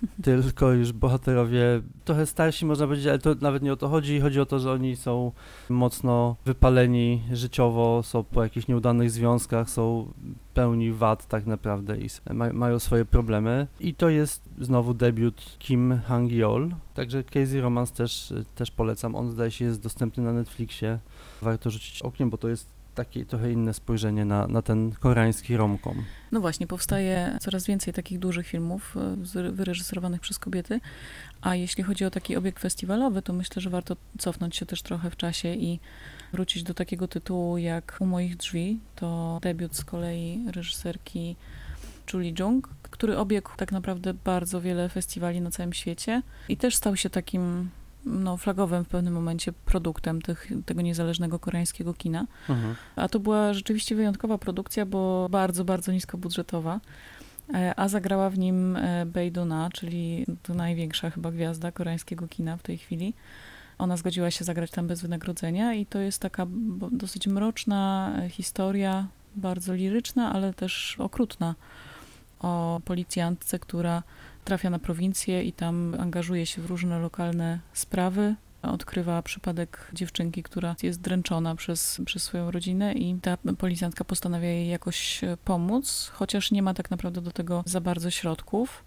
[0.24, 4.20] tylko już bohaterowie trochę starsi, można powiedzieć, ale to nawet nie o to chodzi.
[4.20, 5.32] Chodzi o to, że oni są
[5.68, 10.12] mocno wypaleni życiowo, są po jakichś nieudanych związkach, są
[10.54, 13.66] pełni wad tak naprawdę i ma, mają swoje problemy.
[13.80, 19.14] I to jest znowu debiut Kim Hang-yeol, także Casey Romance też, też polecam.
[19.14, 20.98] On zdaje się jest dostępny na Netflixie.
[21.42, 26.04] Warto rzucić okiem, bo to jest takie trochę inne spojrzenie na, na ten koreański romkom.
[26.32, 28.96] No właśnie, powstaje coraz więcej takich dużych filmów
[29.36, 30.80] e, wyreżyserowanych przez kobiety,
[31.40, 35.10] a jeśli chodzi o taki obieg festiwalowy, to myślę, że warto cofnąć się też trochę
[35.10, 35.80] w czasie i
[36.32, 38.78] wrócić do takiego tytułu jak U moich drzwi.
[38.96, 41.36] To debiut z kolei reżyserki
[42.12, 46.96] Julie Jung, który obiegł tak naprawdę bardzo wiele festiwali na całym świecie i też stał
[46.96, 47.70] się takim
[48.04, 52.26] no, flagowym w pewnym momencie produktem tych, tego niezależnego koreańskiego kina.
[52.48, 52.74] Mhm.
[52.96, 56.80] A to była rzeczywiście wyjątkowa produkcja, bo bardzo, bardzo niskobudżetowa.
[57.54, 62.56] E, a zagrała w nim e, Bae Duna, czyli to największa chyba gwiazda koreańskiego kina
[62.56, 63.14] w tej chwili.
[63.78, 66.46] Ona zgodziła się zagrać tam bez wynagrodzenia i to jest taka
[66.92, 71.54] dosyć mroczna historia, bardzo liryczna, ale też okrutna
[72.40, 74.02] o policjantce, która
[74.44, 78.34] trafia na prowincję i tam angażuje się w różne lokalne sprawy.
[78.62, 84.68] Odkrywa przypadek dziewczynki, która jest dręczona przez, przez swoją rodzinę, i ta policjantka postanawia jej
[84.68, 88.84] jakoś pomóc, chociaż nie ma tak naprawdę do tego za bardzo środków.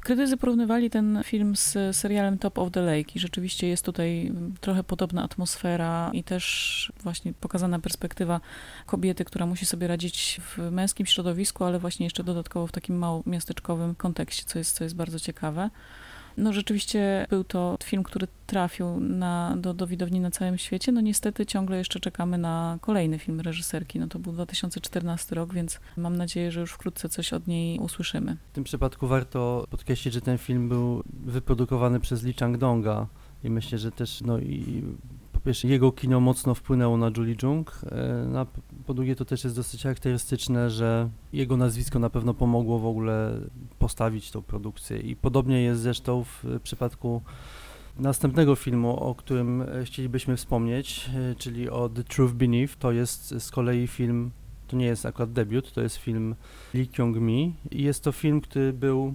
[0.00, 4.84] Krytycy porównywali ten film z serialem Top of the Lake i rzeczywiście jest tutaj trochę
[4.84, 8.40] podobna atmosfera i też właśnie pokazana perspektywa
[8.86, 13.94] kobiety, która musi sobie radzić w męskim środowisku, ale właśnie jeszcze dodatkowo w takim małomiasteczkowym
[13.94, 15.70] kontekście, co jest, co jest bardzo ciekawe.
[16.36, 20.92] No rzeczywiście był to film, który trafił na, do, do widowni na całym świecie.
[20.92, 23.98] No niestety ciągle jeszcze czekamy na kolejny film reżyserki.
[23.98, 28.36] No to był 2014 rok, więc mam nadzieję, że już wkrótce coś od niej usłyszymy.
[28.52, 33.06] W tym przypadku warto podkreślić, że ten film był wyprodukowany przez Lee Chang-donga
[33.44, 34.82] i myślę, że też no i
[35.44, 38.46] pierwsze jego kino mocno wpłynęło na Julie Jung, e, na,
[38.86, 43.40] po drugie to też jest dosyć charakterystyczne, że jego nazwisko na pewno pomogło w ogóle
[43.78, 44.98] postawić tą produkcję.
[44.98, 47.22] I podobnie jest zresztą w przypadku
[47.98, 53.34] następnego filmu, o którym e, chcielibyśmy wspomnieć, e, czyli o The Truth Beneath, to jest
[53.38, 54.30] z kolei film,
[54.68, 56.34] to nie jest akurat debiut, to jest film
[56.74, 57.52] Lee Kyung-mi.
[57.70, 59.14] I jest to film, który był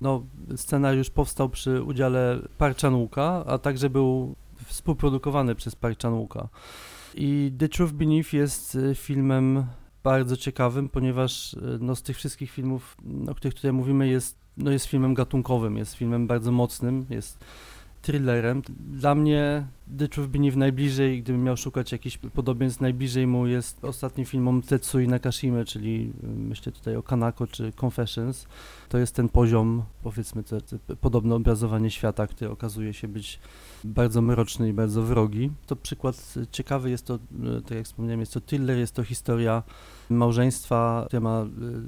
[0.00, 0.22] no,
[0.56, 4.34] scenariusz powstał przy udziale Park Chan-wooka, a także był
[4.64, 6.48] współprodukowany przez Park Chan-wooka.
[7.14, 9.66] I The Truth Beneath jest y, filmem
[10.04, 12.96] bardzo ciekawym, ponieważ y, no, z tych wszystkich filmów,
[13.30, 17.44] o których tutaj mówimy, jest, no, jest filmem gatunkowym, jest filmem bardzo mocnym, jest
[18.08, 18.62] thrillerem.
[18.90, 19.66] Dla mnie
[20.10, 25.64] Truth Beneath najbliżej, gdybym miał szukać jakichś podobieństw, najbliżej mu jest ostatni film Tetsui Nakashima,
[25.64, 28.46] czyli y, myślę tutaj o Kanako czy Confessions.
[28.88, 33.38] To jest ten poziom, powiedzmy, te, te podobne obrazowanie świata, który okazuje się być
[33.84, 35.50] bardzo mroczny i bardzo wrogi.
[35.66, 39.62] To przykład ciekawy jest to, e, tak jak wspomniałem, jest to thriller, jest to historia
[40.10, 41.46] małżeństwa, które ma e,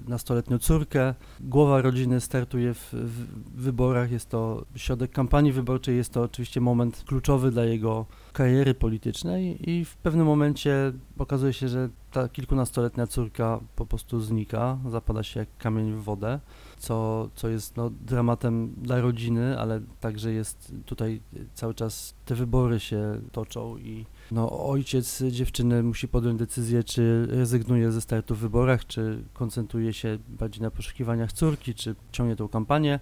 [0.08, 1.14] nastoletnią córkę.
[1.40, 7.04] Głowa rodziny startuje w, w, wyborach, jest to środek kampanii wyborczej, jest to oczywiście moment
[7.06, 13.60] kluczowy dla jego kariery politycznej i w pewnym momencie okazuje się, że ta kilkunastoletnia córka
[13.76, 16.40] po prostu znika, zapada się jak kamień w wodę
[16.80, 21.20] co, co jest no, dramatem dla rodziny, ale także jest tutaj
[21.54, 27.92] cały czas te wybory się toczą i no, ojciec dziewczyny musi podjąć decyzję, czy rezygnuje
[27.92, 33.00] ze startu w wyborach, czy koncentruje się bardziej na poszukiwaniach córki, czy ciągnie tą kampanię.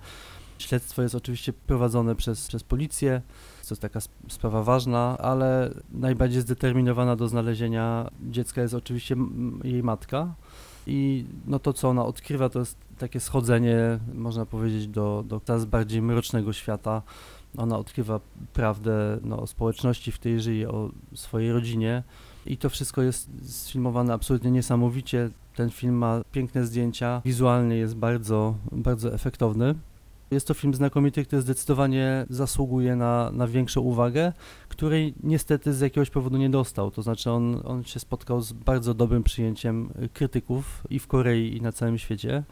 [0.58, 3.22] Śledztwo jest oczywiście prowadzone przez, przez policję,
[3.68, 9.16] to jest taka sprawa ważna, ale najbardziej zdeterminowana do znalezienia dziecka jest oczywiście
[9.64, 10.34] jej matka.
[10.88, 15.64] I no to, co ona odkrywa, to jest takie schodzenie, można powiedzieć, do, do coraz
[15.64, 17.02] bardziej mrocznego świata.
[17.56, 18.20] Ona odkrywa
[18.52, 22.02] prawdę no, o społeczności, w której żyje, o swojej rodzinie.
[22.46, 25.30] I to wszystko jest sfilmowane absolutnie niesamowicie.
[25.54, 29.74] Ten film ma piękne zdjęcia, wizualnie jest bardzo, bardzo efektowny.
[30.30, 34.32] Jest to film znakomity, który zdecydowanie zasługuje na, na większą uwagę,
[34.68, 36.90] której niestety z jakiegoś powodu nie dostał.
[36.90, 41.60] To znaczy on, on się spotkał z bardzo dobrym przyjęciem krytyków i w Korei, i
[41.60, 42.44] na całym świecie.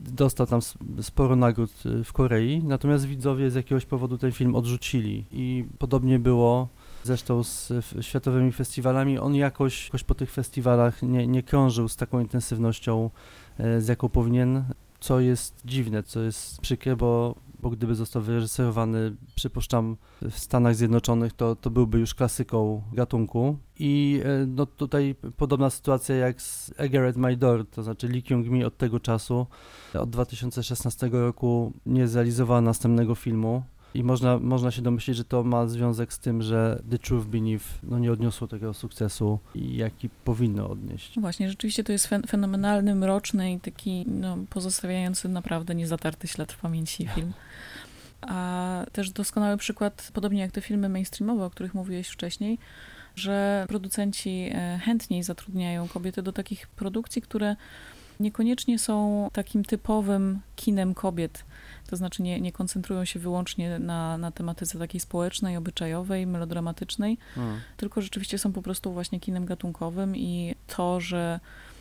[0.00, 0.60] Dostał tam
[1.02, 6.18] sporo nagród y, w Korei, natomiast widzowie z jakiegoś powodu ten film odrzucili i podobnie
[6.18, 6.68] było
[7.04, 9.18] zresztą z światowymi festiwalami.
[9.18, 13.10] On jakoś, jakoś po tych festiwalach nie, nie krążył z taką intensywnością,
[13.58, 14.64] e, z jaką powinien
[15.00, 21.32] co jest dziwne, co jest przykre, bo, bo gdyby został wyreżyserowany, przypuszczam, w Stanach Zjednoczonych,
[21.32, 23.58] to, to byłby już klasyką gatunku.
[23.78, 28.64] I e, no, tutaj podobna sytuacja jak z Egger My Door, to znaczy Lee Kyung-mi
[28.64, 29.46] od tego czasu,
[29.94, 33.62] od 2016 roku nie zrealizowała następnego filmu.
[33.94, 37.64] I można, można się domyślić, że to ma związek z tym, że The Truth Beneath
[37.82, 41.20] no, nie odniosło takiego sukcesu, jaki powinno odnieść.
[41.20, 46.60] Właśnie, rzeczywiście to jest fen fenomenalny, mroczny i taki no, pozostawiający naprawdę niezatarty ślad w
[46.60, 47.32] pamięci film.
[48.20, 52.58] A też doskonały przykład, podobnie jak te filmy mainstreamowe, o których mówiłeś wcześniej,
[53.16, 57.56] że producenci e, chętniej zatrudniają kobiety do takich produkcji, które
[58.20, 61.44] niekoniecznie są takim typowym kinem kobiet
[61.88, 67.60] to znaczy nie, nie koncentrują się wyłącznie na, na tematyce takiej społecznej, obyczajowej, melodramatycznej, hmm.
[67.76, 71.40] tylko rzeczywiście są po prostu właśnie kinem gatunkowym i to, że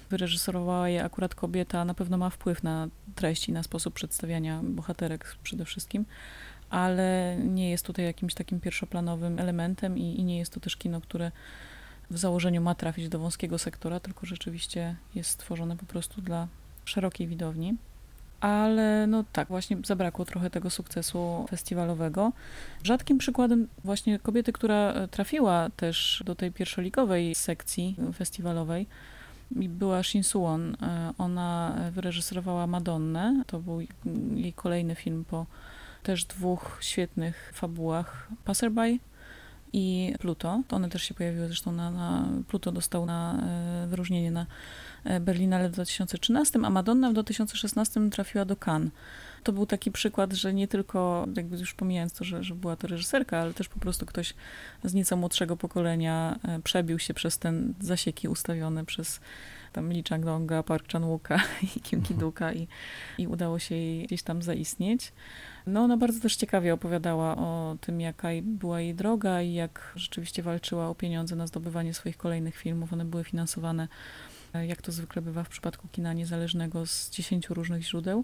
[0.09, 5.35] wyreżyserowała je akurat kobieta, na pewno ma wpływ na treść i na sposób przedstawiania bohaterek
[5.43, 6.05] przede wszystkim,
[6.69, 11.01] ale nie jest tutaj jakimś takim pierwszoplanowym elementem i, i nie jest to też kino,
[11.01, 11.31] które
[12.11, 16.47] w założeniu ma trafić do wąskiego sektora, tylko rzeczywiście jest stworzone po prostu dla
[16.85, 17.75] szerokiej widowni
[18.39, 22.31] ale no tak, właśnie zabrakło trochę tego sukcesu festiwalowego.
[22.83, 28.87] Rzadkim przykładem właśnie kobiety, która trafiła też do tej pierwszoligowej sekcji festiwalowej,
[29.59, 30.77] i była Shin Suwon.
[30.81, 33.43] E, ona wyreżyserowała Madonnę.
[33.47, 33.81] To był
[34.35, 35.45] jej kolejny film po
[36.03, 38.99] też dwóch świetnych fabułach Passerby
[39.73, 40.61] i Pluto.
[40.67, 43.43] To one też się pojawiły zresztą na, na Pluto dostał na
[43.83, 44.45] e, wyróżnienie na
[45.03, 48.91] e, Berlinale w 2013, a Madonna w 2016 trafiła do Cannes.
[49.43, 52.87] To był taki przykład, że nie tylko, jakby już pomijając to, że, że była to
[52.87, 54.33] reżyserka, ale też po prostu ktoś
[54.83, 59.19] z nieco młodszego pokolenia e, przebił się przez ten zasieki ustawione przez
[59.73, 61.39] tam Lee Chang-donga, Park Chan-wooka
[61.75, 62.67] i Kim Ki-duka i,
[63.17, 65.11] i udało się jej gdzieś tam zaistnieć.
[65.67, 70.43] No ona bardzo też ciekawie opowiadała o tym, jaka była jej droga i jak rzeczywiście
[70.43, 72.93] walczyła o pieniądze na zdobywanie swoich kolejnych filmów.
[72.93, 73.87] One były finansowane,
[74.53, 78.23] e, jak to zwykle bywa w przypadku kina niezależnego, z dziesięciu różnych źródeł.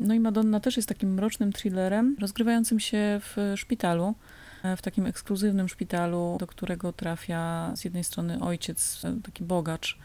[0.00, 4.14] No i Madonna też jest takim mrocznym thrillerem, rozgrywającym się w szpitalu,
[4.62, 9.98] e, w takim ekskluzywnym szpitalu, do którego trafia z jednej strony ojciec, e, taki bogacz,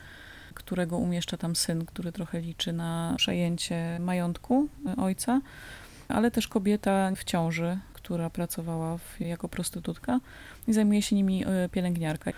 [0.54, 5.42] którego umieszcza tam syn, który trochę liczy na przejęcie majątku ojca,
[6.08, 10.20] ale też kobieta w ciąży, która pracowała w, jako prostytutka
[10.68, 12.32] i zajmuje się nimi e, pielęgniarka.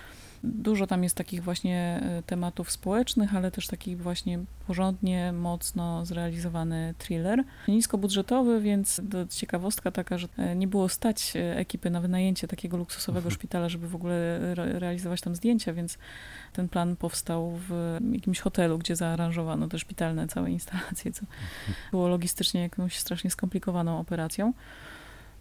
[0.47, 6.93] Dużo tam jest takich właśnie e, tematów społecznych, ale też taki właśnie porządnie, mocno zrealizowany
[6.97, 7.43] thriller.
[7.67, 13.35] Niskobudżetowy, więc ciekawostka taka, że e, nie było stać ekipy na wynajęcie takiego luksusowego mhm.
[13.35, 15.97] szpitala, żeby w ogóle realizować tam zdjęcia, więc
[16.53, 21.25] ten plan powstał w jakimś hotelu, gdzie zaaranżowano te szpitalne całe instalacje, co
[21.91, 24.53] było logistycznie jakąś strasznie skomplikowaną operacją.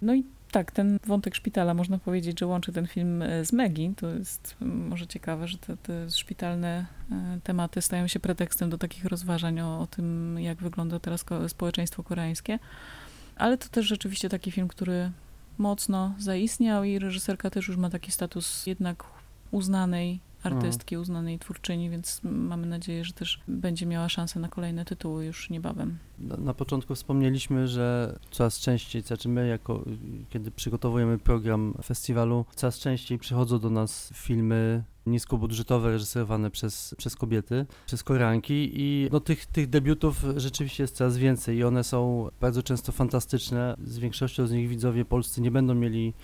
[0.02, 0.24] No i
[0.56, 3.92] tak, ten wątek szpitala, można powiedzieć, że łączy ten film e, z Megi.
[3.96, 9.04] To jest może ciekawe, że te, te szpitalne e, tematy stają się pretekstem do takich
[9.04, 12.58] rozważań o, o tym, jak wygląda teraz społeczeństwo koreańskie.
[13.36, 15.10] Ale to też rzeczywiście taki film, który
[15.58, 19.04] mocno zaistniał i reżyserka też już ma taki status jednak
[19.50, 25.26] uznanej artystki, uznanej twórczyni, więc mamy nadzieję, że też będzie miała szansę na kolejne tytuły
[25.26, 25.98] już niebawem.
[26.18, 29.84] Na, na początku wspomnieliśmy, że coraz częściej, znaczy my jako,
[30.30, 37.66] kiedy przygotowujemy program festiwalu, coraz częściej przychodzą do nas filmy niskobudżetowe, reżyserowane przez, przez kobiety,
[37.86, 42.62] przez koranki i no, tych, tych debiutów rzeczywiście jest coraz więcej i one są bardzo
[42.62, 43.76] często fantastyczne.
[43.84, 46.14] Z większością z nich widzowie polscy nie będą mieli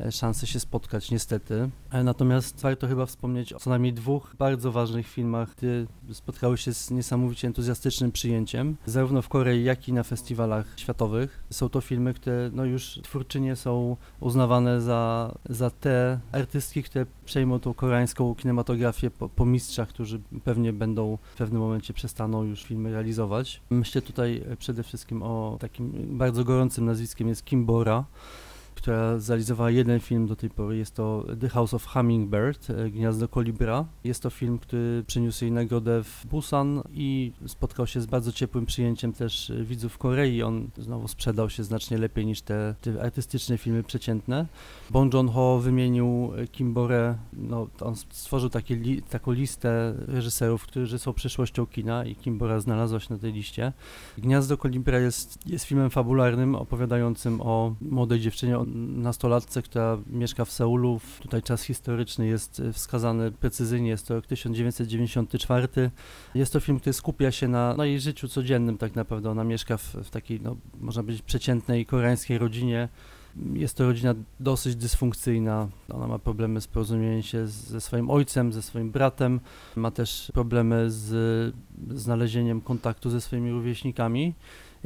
[0.00, 1.70] E, szansę się spotkać, niestety.
[1.90, 6.74] E, natomiast warto chyba wspomnieć o co najmniej dwóch bardzo ważnych filmach, które spotkały się
[6.74, 11.44] z niesamowicie entuzjastycznym przyjęciem, zarówno w Korei, jak i na festiwalach światowych.
[11.50, 17.60] Są to filmy, które no już twórczynie są uznawane za, za te artystki, które przejmą
[17.60, 22.92] tą koreańską kinematografię po, po mistrzach, którzy pewnie będą w pewnym momencie przestaną już filmy
[22.92, 23.60] realizować.
[23.70, 28.04] Myślę tutaj przede wszystkim o takim bardzo gorącym nazwiskiem jest Kim Bora,
[28.86, 30.76] która zrealizowała jeden film do tej pory.
[30.76, 33.84] Jest to The House of Hummingbird, e, Gniazdo Kolibra.
[34.04, 38.66] Jest to film, który przyniósł jej nagrodę w Busan i spotkał się z bardzo ciepłym
[38.66, 40.42] przyjęciem też e, widzów Korei.
[40.42, 44.46] On znowu sprzedał się znacznie lepiej niż te, te artystyczne filmy przeciętne.
[44.90, 51.12] Bong Joon-ho wymienił e, Kim Bore, no, on stworzył li, taką listę reżyserów, którzy są
[51.12, 53.72] przyszłością kina i Kim Bora znalazła się na tej liście.
[54.18, 58.58] Gniazdo Kolibra jest, jest filmem fabularnym opowiadającym o młodej dziewczynie,
[58.96, 61.00] nastolatce, która mieszka w Seulu.
[61.20, 65.90] Tutaj czas historyczny jest e, wskazany precyzyjnie, jest to rok 1994.
[66.34, 69.30] Jest to film, który skupia się na, na jej życiu codziennym tak naprawdę.
[69.30, 72.88] Ona mieszka w, w takiej, no, można powiedzieć, przeciętnej koreańskiej rodzinie.
[73.52, 75.68] Jest to rodzina dosyć dysfunkcyjna.
[75.94, 79.40] Ona ma problemy z porozumieniem się ze swoim ojcem, ze swoim bratem.
[79.76, 81.54] Ma też problemy z
[81.90, 84.34] znalezieniem kontaktu ze swoimi rówieśnikami.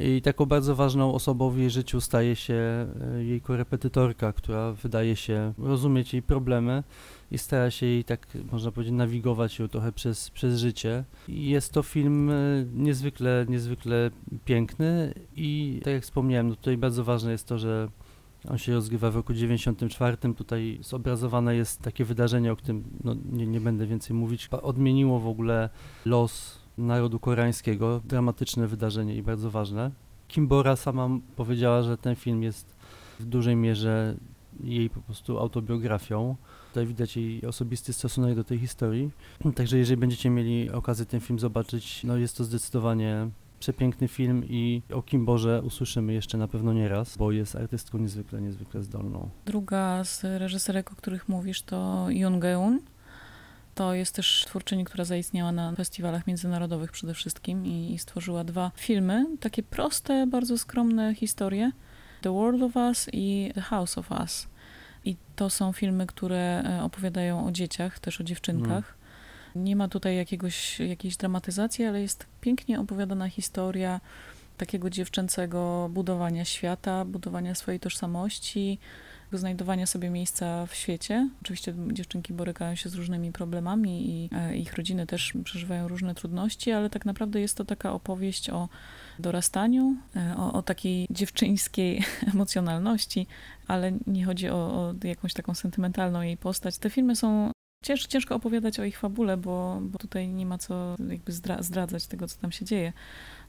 [0.03, 5.15] I taką bardzo ważną osobą w jej życiu staje się e, jej korepetytorka, która wydaje
[5.15, 6.83] się rozumieć jej problemy
[7.31, 11.03] i stara się jej tak, można powiedzieć, nawigować ją trochę przez, przez życie.
[11.27, 12.33] I jest to film e,
[12.73, 14.11] niezwykle, niezwykle
[14.45, 17.89] piękny i tak jak wspomniałem, no tutaj bardzo ważne jest to, że
[18.49, 20.17] on się rozgrywa w roku 94.
[20.37, 24.49] Tutaj zobrazowane jest takie wydarzenie, o którym no, nie, nie będę więcej mówić.
[24.61, 25.69] Odmieniło w ogóle
[26.05, 28.01] los narodu koreańskiego.
[28.05, 29.91] Dramatyczne wydarzenie i bardzo ważne.
[30.27, 32.75] Kimbora sama powiedziała, że ten film jest
[33.19, 34.15] w dużej mierze
[34.63, 36.35] jej po prostu autobiografią.
[36.67, 39.11] Tutaj widać jej osobisty stosunek do tej historii.
[39.55, 44.81] Także jeżeli będziecie mieli okazję ten film zobaczyć, no jest to zdecydowanie przepiękny film i
[44.93, 49.29] o Kimborze usłyszymy jeszcze na pewno nie raz, bo jest artystką niezwykle, niezwykle zdolną.
[49.45, 52.79] Druga z reżyserek, o których mówisz, to Yoon Geun.
[53.81, 59.25] To jest też twórczyni, która zaistniała na festiwalach międzynarodowych przede wszystkim i, stworzyła dwa filmy,
[59.39, 61.71] takie proste, bardzo skromne historie.
[62.21, 64.47] The World of Us i The House of Us.
[65.05, 68.97] I to są filmy, które e, opowiadają o dzieciach, też o dziewczynkach.
[69.55, 73.99] Nie ma tutaj jakiegoś, jakiejś dramatyzacji, ale jest pięknie opowiadana historia
[74.57, 78.79] takiego dziewczęcego budowania świata, budowania swojej tożsamości,
[79.37, 81.29] znajdowania sobie miejsca w świecie.
[81.41, 86.71] Oczywiście dziewczynki borykają się z różnymi problemami i e, ich rodziny też przeżywają różne trudności,
[86.71, 88.69] ale tak naprawdę jest to taka opowieść o
[89.19, 92.03] dorastaniu, e, o, o takiej dziewczyńskiej
[92.33, 93.27] emocjonalności,
[93.67, 96.77] ale nie chodzi o, o jakąś taką sentymentalną jej postać.
[96.77, 97.51] Te filmy są
[97.83, 102.27] Cięż, ciężko opowiadać o ich fabule, bo, bo tutaj nie ma co jakby zdradzać tego,
[102.27, 102.93] co tam się dzieje.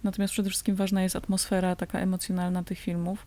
[0.02, 3.26] Natomiast przede wszystkim ważna jest atmosfera taka emocjonalna tych filmów.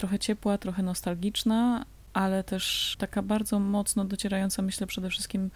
[0.00, 5.50] Trochę ciepła, trochę nostalgiczna, ale też taka bardzo mocno docierająca, myślę, przede wszystkim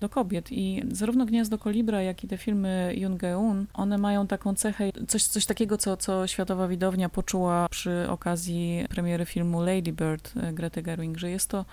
[0.00, 0.52] do kobiet.
[0.52, 5.24] I zarówno Gniazdo Kolibra, jak i te filmy Yoon Geun, one mają taką cechę, coś,
[5.24, 10.82] coś takiego, co, co światowa widownia poczuła przy okazji premiery filmu Lady Bird e, Grety
[10.82, 11.64] Gerwig, że jest to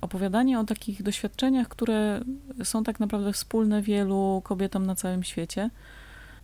[0.00, 2.20] opowiadanie o takich doświadczeniach, które
[2.64, 5.70] są tak naprawdę wspólne wielu kobietom na całym świecie.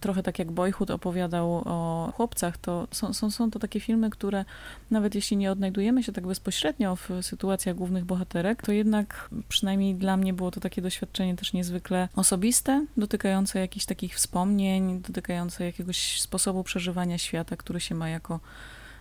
[0.00, 4.44] Trochę tak jak Boyhood opowiadał o chłopcach, to są, są, są to takie filmy, które
[4.90, 10.16] nawet jeśli nie odnajdujemy się tak bezpośrednio w sytuacjach głównych bohaterek, to jednak przynajmniej dla
[10.16, 16.64] mnie było to takie doświadczenie też niezwykle osobiste, dotykające jakichś takich wspomnień, dotykające jakiegoś sposobu
[16.64, 18.40] przeżywania świata, który się ma jako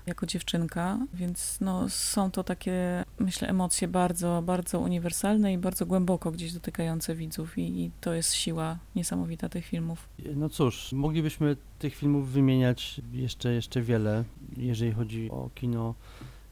[0.07, 6.31] jako dziewczynka, więc no, są to takie, myślę, emocje bardzo, bardzo uniwersalne i bardzo głęboko
[6.31, 10.09] gdzieś dotykające widzów i, i to jest siła niesamowita tych filmów.
[10.35, 14.23] No cóż, moglibyśmy tych filmów wymieniać jeszcze, jeszcze wiele,
[14.57, 15.95] jeżeli chodzi o kino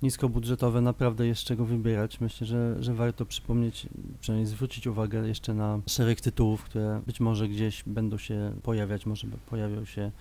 [0.03, 2.21] niskobudżetowe, naprawdę jest czego wybierać.
[2.21, 3.87] Myślę, że, że warto przypomnieć,
[4.21, 9.27] przynajmniej zwrócić uwagę jeszcze na szereg tytułów, które być może gdzieś będą się pojawiać, może
[9.49, 10.11] pojawią się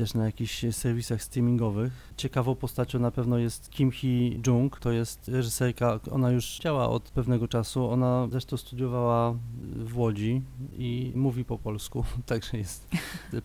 [0.00, 1.92] też na jakichś serwisach streamingowych.
[2.16, 7.48] Ciekawą postacią na pewno jest Kim Hee-jung, to jest reżyserka, ona już działa od pewnego
[7.48, 9.34] czasu, ona zresztą studiowała
[9.76, 10.42] w Łodzi
[10.78, 12.88] i mówi po polsku, także jest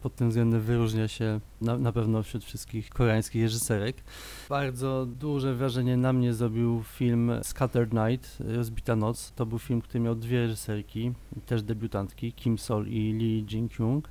[0.01, 4.03] pod tym względem wyróżnia się na, na pewno wśród wszystkich koreańskich reżyserek.
[4.49, 9.31] Bardzo duże wrażenie na mnie zrobił film Scattered Night, Rozbita Noc.
[9.35, 11.11] To był film, który miał dwie reżyserki,
[11.45, 14.01] też debiutantki, Kim Sol i Lee Jin-kyung.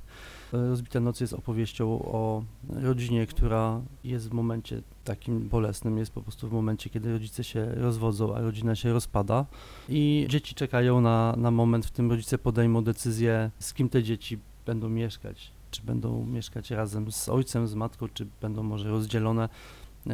[0.53, 6.49] Rozbita Noc jest opowieścią o rodzinie, która jest w momencie takim bolesnym, jest po prostu
[6.49, 9.45] w momencie, kiedy rodzice się rozwodzą, a rodzina się rozpada
[9.89, 14.39] i dzieci czekają na, na moment, w którym rodzice podejmą decyzję, z kim te dzieci
[14.65, 15.51] będą mieszkać.
[15.71, 19.49] Czy będą mieszkać razem z ojcem, z matką, czy będą może rozdzielone.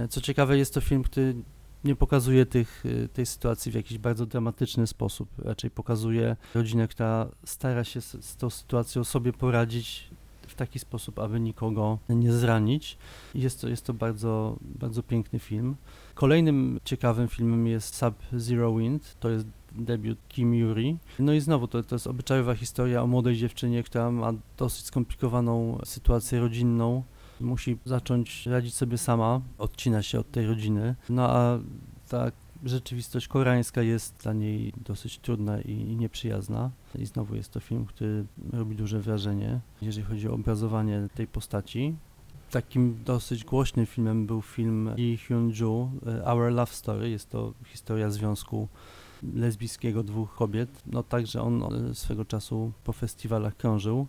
[0.10, 1.36] Co ciekawe, jest to film, który
[1.84, 5.30] nie pokazuje tych, tej sytuacji w jakiś bardzo dramatyczny sposób.
[5.38, 10.10] Raczej pokazuje rodzinę, która stara się z, z tą sytuacją sobie poradzić
[10.62, 12.98] taki sposób, aby nikogo nie zranić.
[13.36, 15.76] Jest to, jest to bardzo, bardzo piękny film.
[16.14, 20.98] Kolejnym ciekawym filmem jest Sub-Zero Wind, to jest debiut Kim Yuri.
[21.20, 25.80] No i znowu to, to jest obyczajowa historia o młodej dziewczynie, która ma dosyć skomplikowaną
[25.86, 27.04] sytuację rodzinną.
[27.40, 30.96] Musi zacząć radzić sobie sama, odcina się od tej rodziny.
[31.10, 31.60] No a
[32.10, 32.32] ta
[32.64, 36.72] rzeczywistość koreańska jest dla niej dosyć trudna i, nieprzyjazna.
[36.96, 41.96] I znowu jest to film, który robi duże wrażenie, jeżeli chodzi o obrazowanie tej postaci.
[42.52, 47.10] Takim dosyć głośnym filmem był film Lee Hyun-ju, e, Our Love Story.
[47.10, 48.68] Jest to historia związku
[49.34, 50.70] lesbijskiego dwóch kobiet.
[50.86, 54.08] No także on e, swego czasu po festiwalach krążył.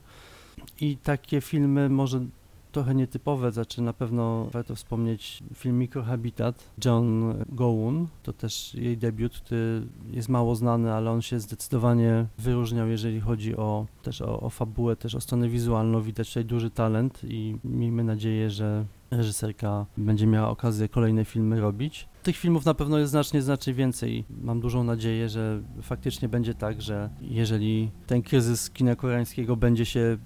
[0.80, 2.26] I takie filmy może
[2.73, 9.39] trochę nietypowe, znaczy na pewno warto wspomnieć film Mikrohabitat John Goun, to też jej debiut,
[9.39, 14.51] który jest mało znany, ale on się zdecydowanie wyróżniał, jeżeli chodzi o też o, o
[14.51, 20.27] fabułę, też o stronę wizualną, widać tutaj duży talent i miejmy nadzieję, że reżyserka będzie
[20.27, 22.09] miała okazję kolejne filmy robić.
[22.23, 24.25] Tych filmów na pewno jest znacznie, znacznie więcej.
[24.31, 30.01] Mam dużą nadzieję, że faktycznie będzie tak, że jeżeli ten kryzys kina koreańskiego będzie się
[30.01, 30.18] e,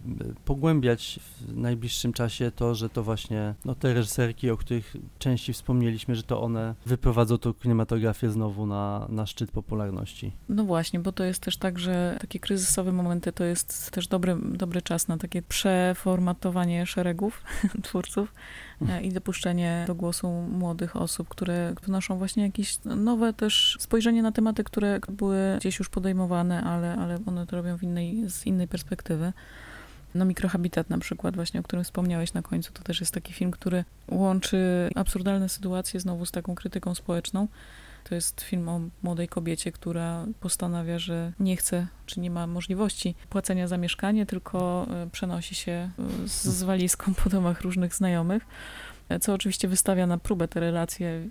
[0.45, 6.15] pogłębiać w najbliższym czasie, to że to właśnie no, te reżyserki, o których częściej wspomnieliśmy,
[6.15, 10.33] że to one wyprowadzą tą kinematografię znowu na, na szczyt popularności.
[10.49, 14.37] No właśnie, bo to jest też tak, że takie kryzysowe momenty to jest też dobry,
[14.43, 17.43] dobry czas na takie przeformatowanie szeregów
[17.83, 18.35] twórców
[19.03, 24.65] i dopuszczenie do głosu młodych osób, które wnoszą właśnie jakieś nowe też spojrzenie na tematy,
[24.65, 29.33] które były gdzieś już podejmowane, ale, ale one to robią w innej, z innej perspektywy.
[30.15, 33.51] No Mikrohabitat na przykład, właśnie o którym wspomniałeś na końcu, to też jest taki film,
[33.51, 37.49] który łączy absurdalne sytuacje znowu z taką krytyką społeczną.
[38.09, 43.15] To jest film o młodej kobiecie, która postanawia, że nie chce, czy nie ma możliwości
[43.29, 48.47] płacenia za mieszkanie, tylko e, przenosi się e, z, z walizką po domach różnych znajomych,
[49.09, 51.29] e, co oczywiście wystawia na próbę te relacje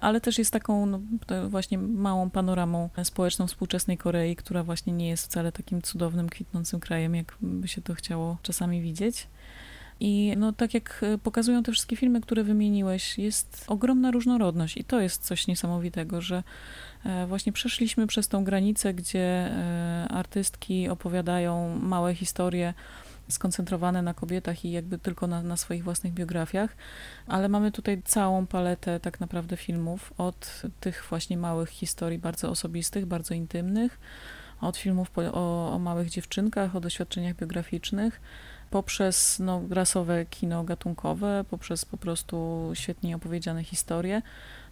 [0.00, 1.00] ale też jest taką no,
[1.48, 7.14] właśnie małą panoramą społeczną współczesnej Korei, która właśnie nie jest wcale takim cudownym, kwitnącym krajem,
[7.14, 9.28] jak by się to chciało czasami widzieć.
[10.00, 14.76] I no, tak jak pokazują te wszystkie filmy, które wymieniłeś, jest ogromna różnorodność.
[14.76, 16.42] I to jest coś niesamowitego, że
[17.04, 22.74] e, właśnie przeszliśmy przez tą granicę, gdzie e, artystki opowiadają małe historie
[23.28, 26.76] skoncentrowane na kobietach i jakby tylko na, na, swoich własnych biografiach,
[27.26, 33.06] ale mamy tutaj całą paletę tak naprawdę filmów, od tych właśnie małych historii bardzo osobistych,
[33.06, 33.98] bardzo intymnych,
[34.60, 38.20] od filmów po, o, o, małych dziewczynkach, o doświadczeniach biograficznych,
[38.70, 44.22] poprzez no, rasowe kino gatunkowe, poprzez po prostu świetnie opowiedziane historie,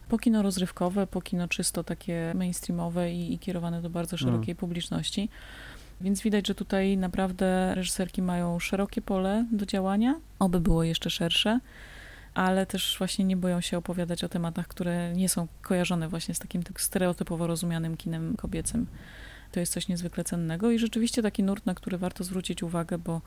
[0.08, 4.56] po kino rozrywkowe, po kino czysto takie mainstreamowe i, i kierowane do bardzo szerokiej mm.
[4.56, 5.28] publiczności.
[6.00, 11.60] Więc widać, że tutaj naprawdę reżyserki mają szerokie pole do działania, oby było jeszcze szersze,
[12.34, 16.38] ale też właśnie nie boją się opowiadać o tematach, które nie są kojarzone właśnie z
[16.38, 18.86] takim tak stereotypowo rozumianym kinem kobiecym.
[19.52, 23.20] To jest coś niezwykle cennego i rzeczywiście taki nurt, na który warto zwrócić uwagę, bo,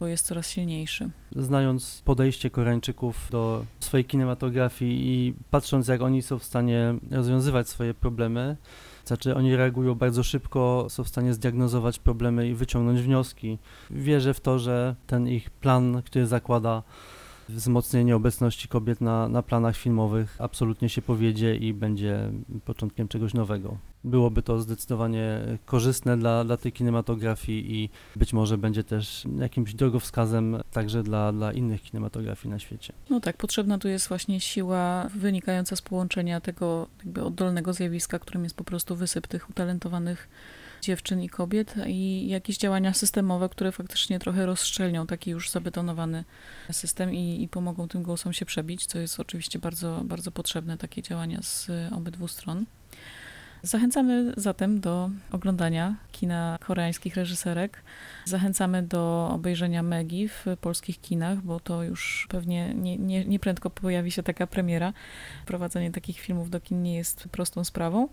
[0.00, 1.10] bo jest coraz silniejszy.
[1.36, 7.94] Znając podejście Koreańczyków do swojej kinematografii i patrząc, jak oni są w stanie rozwiązywać swoje
[7.94, 8.56] problemy,
[9.04, 13.58] znaczy oni reagują bardzo szybko, są w stanie zdiagnozować problemy i wyciągnąć wnioski.
[13.90, 16.82] Wierzę w to, że ten ich plan, który zakłada
[17.48, 22.30] wzmocnienie obecności kobiet na, na planach filmowych absolutnie się powiedzie i będzie
[22.64, 23.76] początkiem czegoś nowego.
[24.06, 30.56] Byłoby to zdecydowanie korzystne dla, dla tej kinematografii i być może będzie też jakimś drogowskazem
[30.72, 32.92] także dla, dla innych kinematografii na świecie.
[33.10, 38.44] No tak, potrzebna tu jest właśnie siła wynikająca z połączenia tego jakby oddolnego zjawiska, którym
[38.44, 40.28] jest po prostu wysyp tych utalentowanych
[40.82, 46.24] dziewczyn i kobiet i jakieś działania systemowe, które faktycznie trochę rozszczelnią taki już zabetonowany
[46.72, 51.02] system i, i pomogą tym głosom się przebić, co jest oczywiście bardzo, bardzo potrzebne, takie
[51.02, 52.64] działania z obydwu stron.
[53.66, 57.82] Zachęcamy zatem do oglądania kina koreańskich reżyserek.
[58.24, 64.10] Zachęcamy do obejrzenia Megi w polskich kinach, bo to już pewnie nie, nie, nieprędko pojawi
[64.10, 64.92] się taka premiera.
[65.46, 68.08] Prowadzenie takich filmów do kin nie jest prostą sprawą.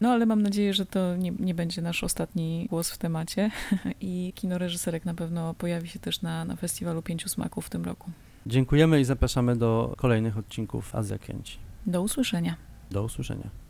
[0.00, 3.50] No ale mam nadzieję, że to nie, nie będzie nasz ostatni głos w temacie
[4.00, 7.84] i kino reżyserek na pewno pojawi się też na, na Festiwalu Pięciu Smaków w tym
[7.84, 8.10] roku.
[8.46, 11.58] Dziękujemy i zapraszamy do kolejnych odcinków Azja Kręci.
[11.86, 12.56] Do usłyszenia.
[12.90, 13.64] Do usłyszenia.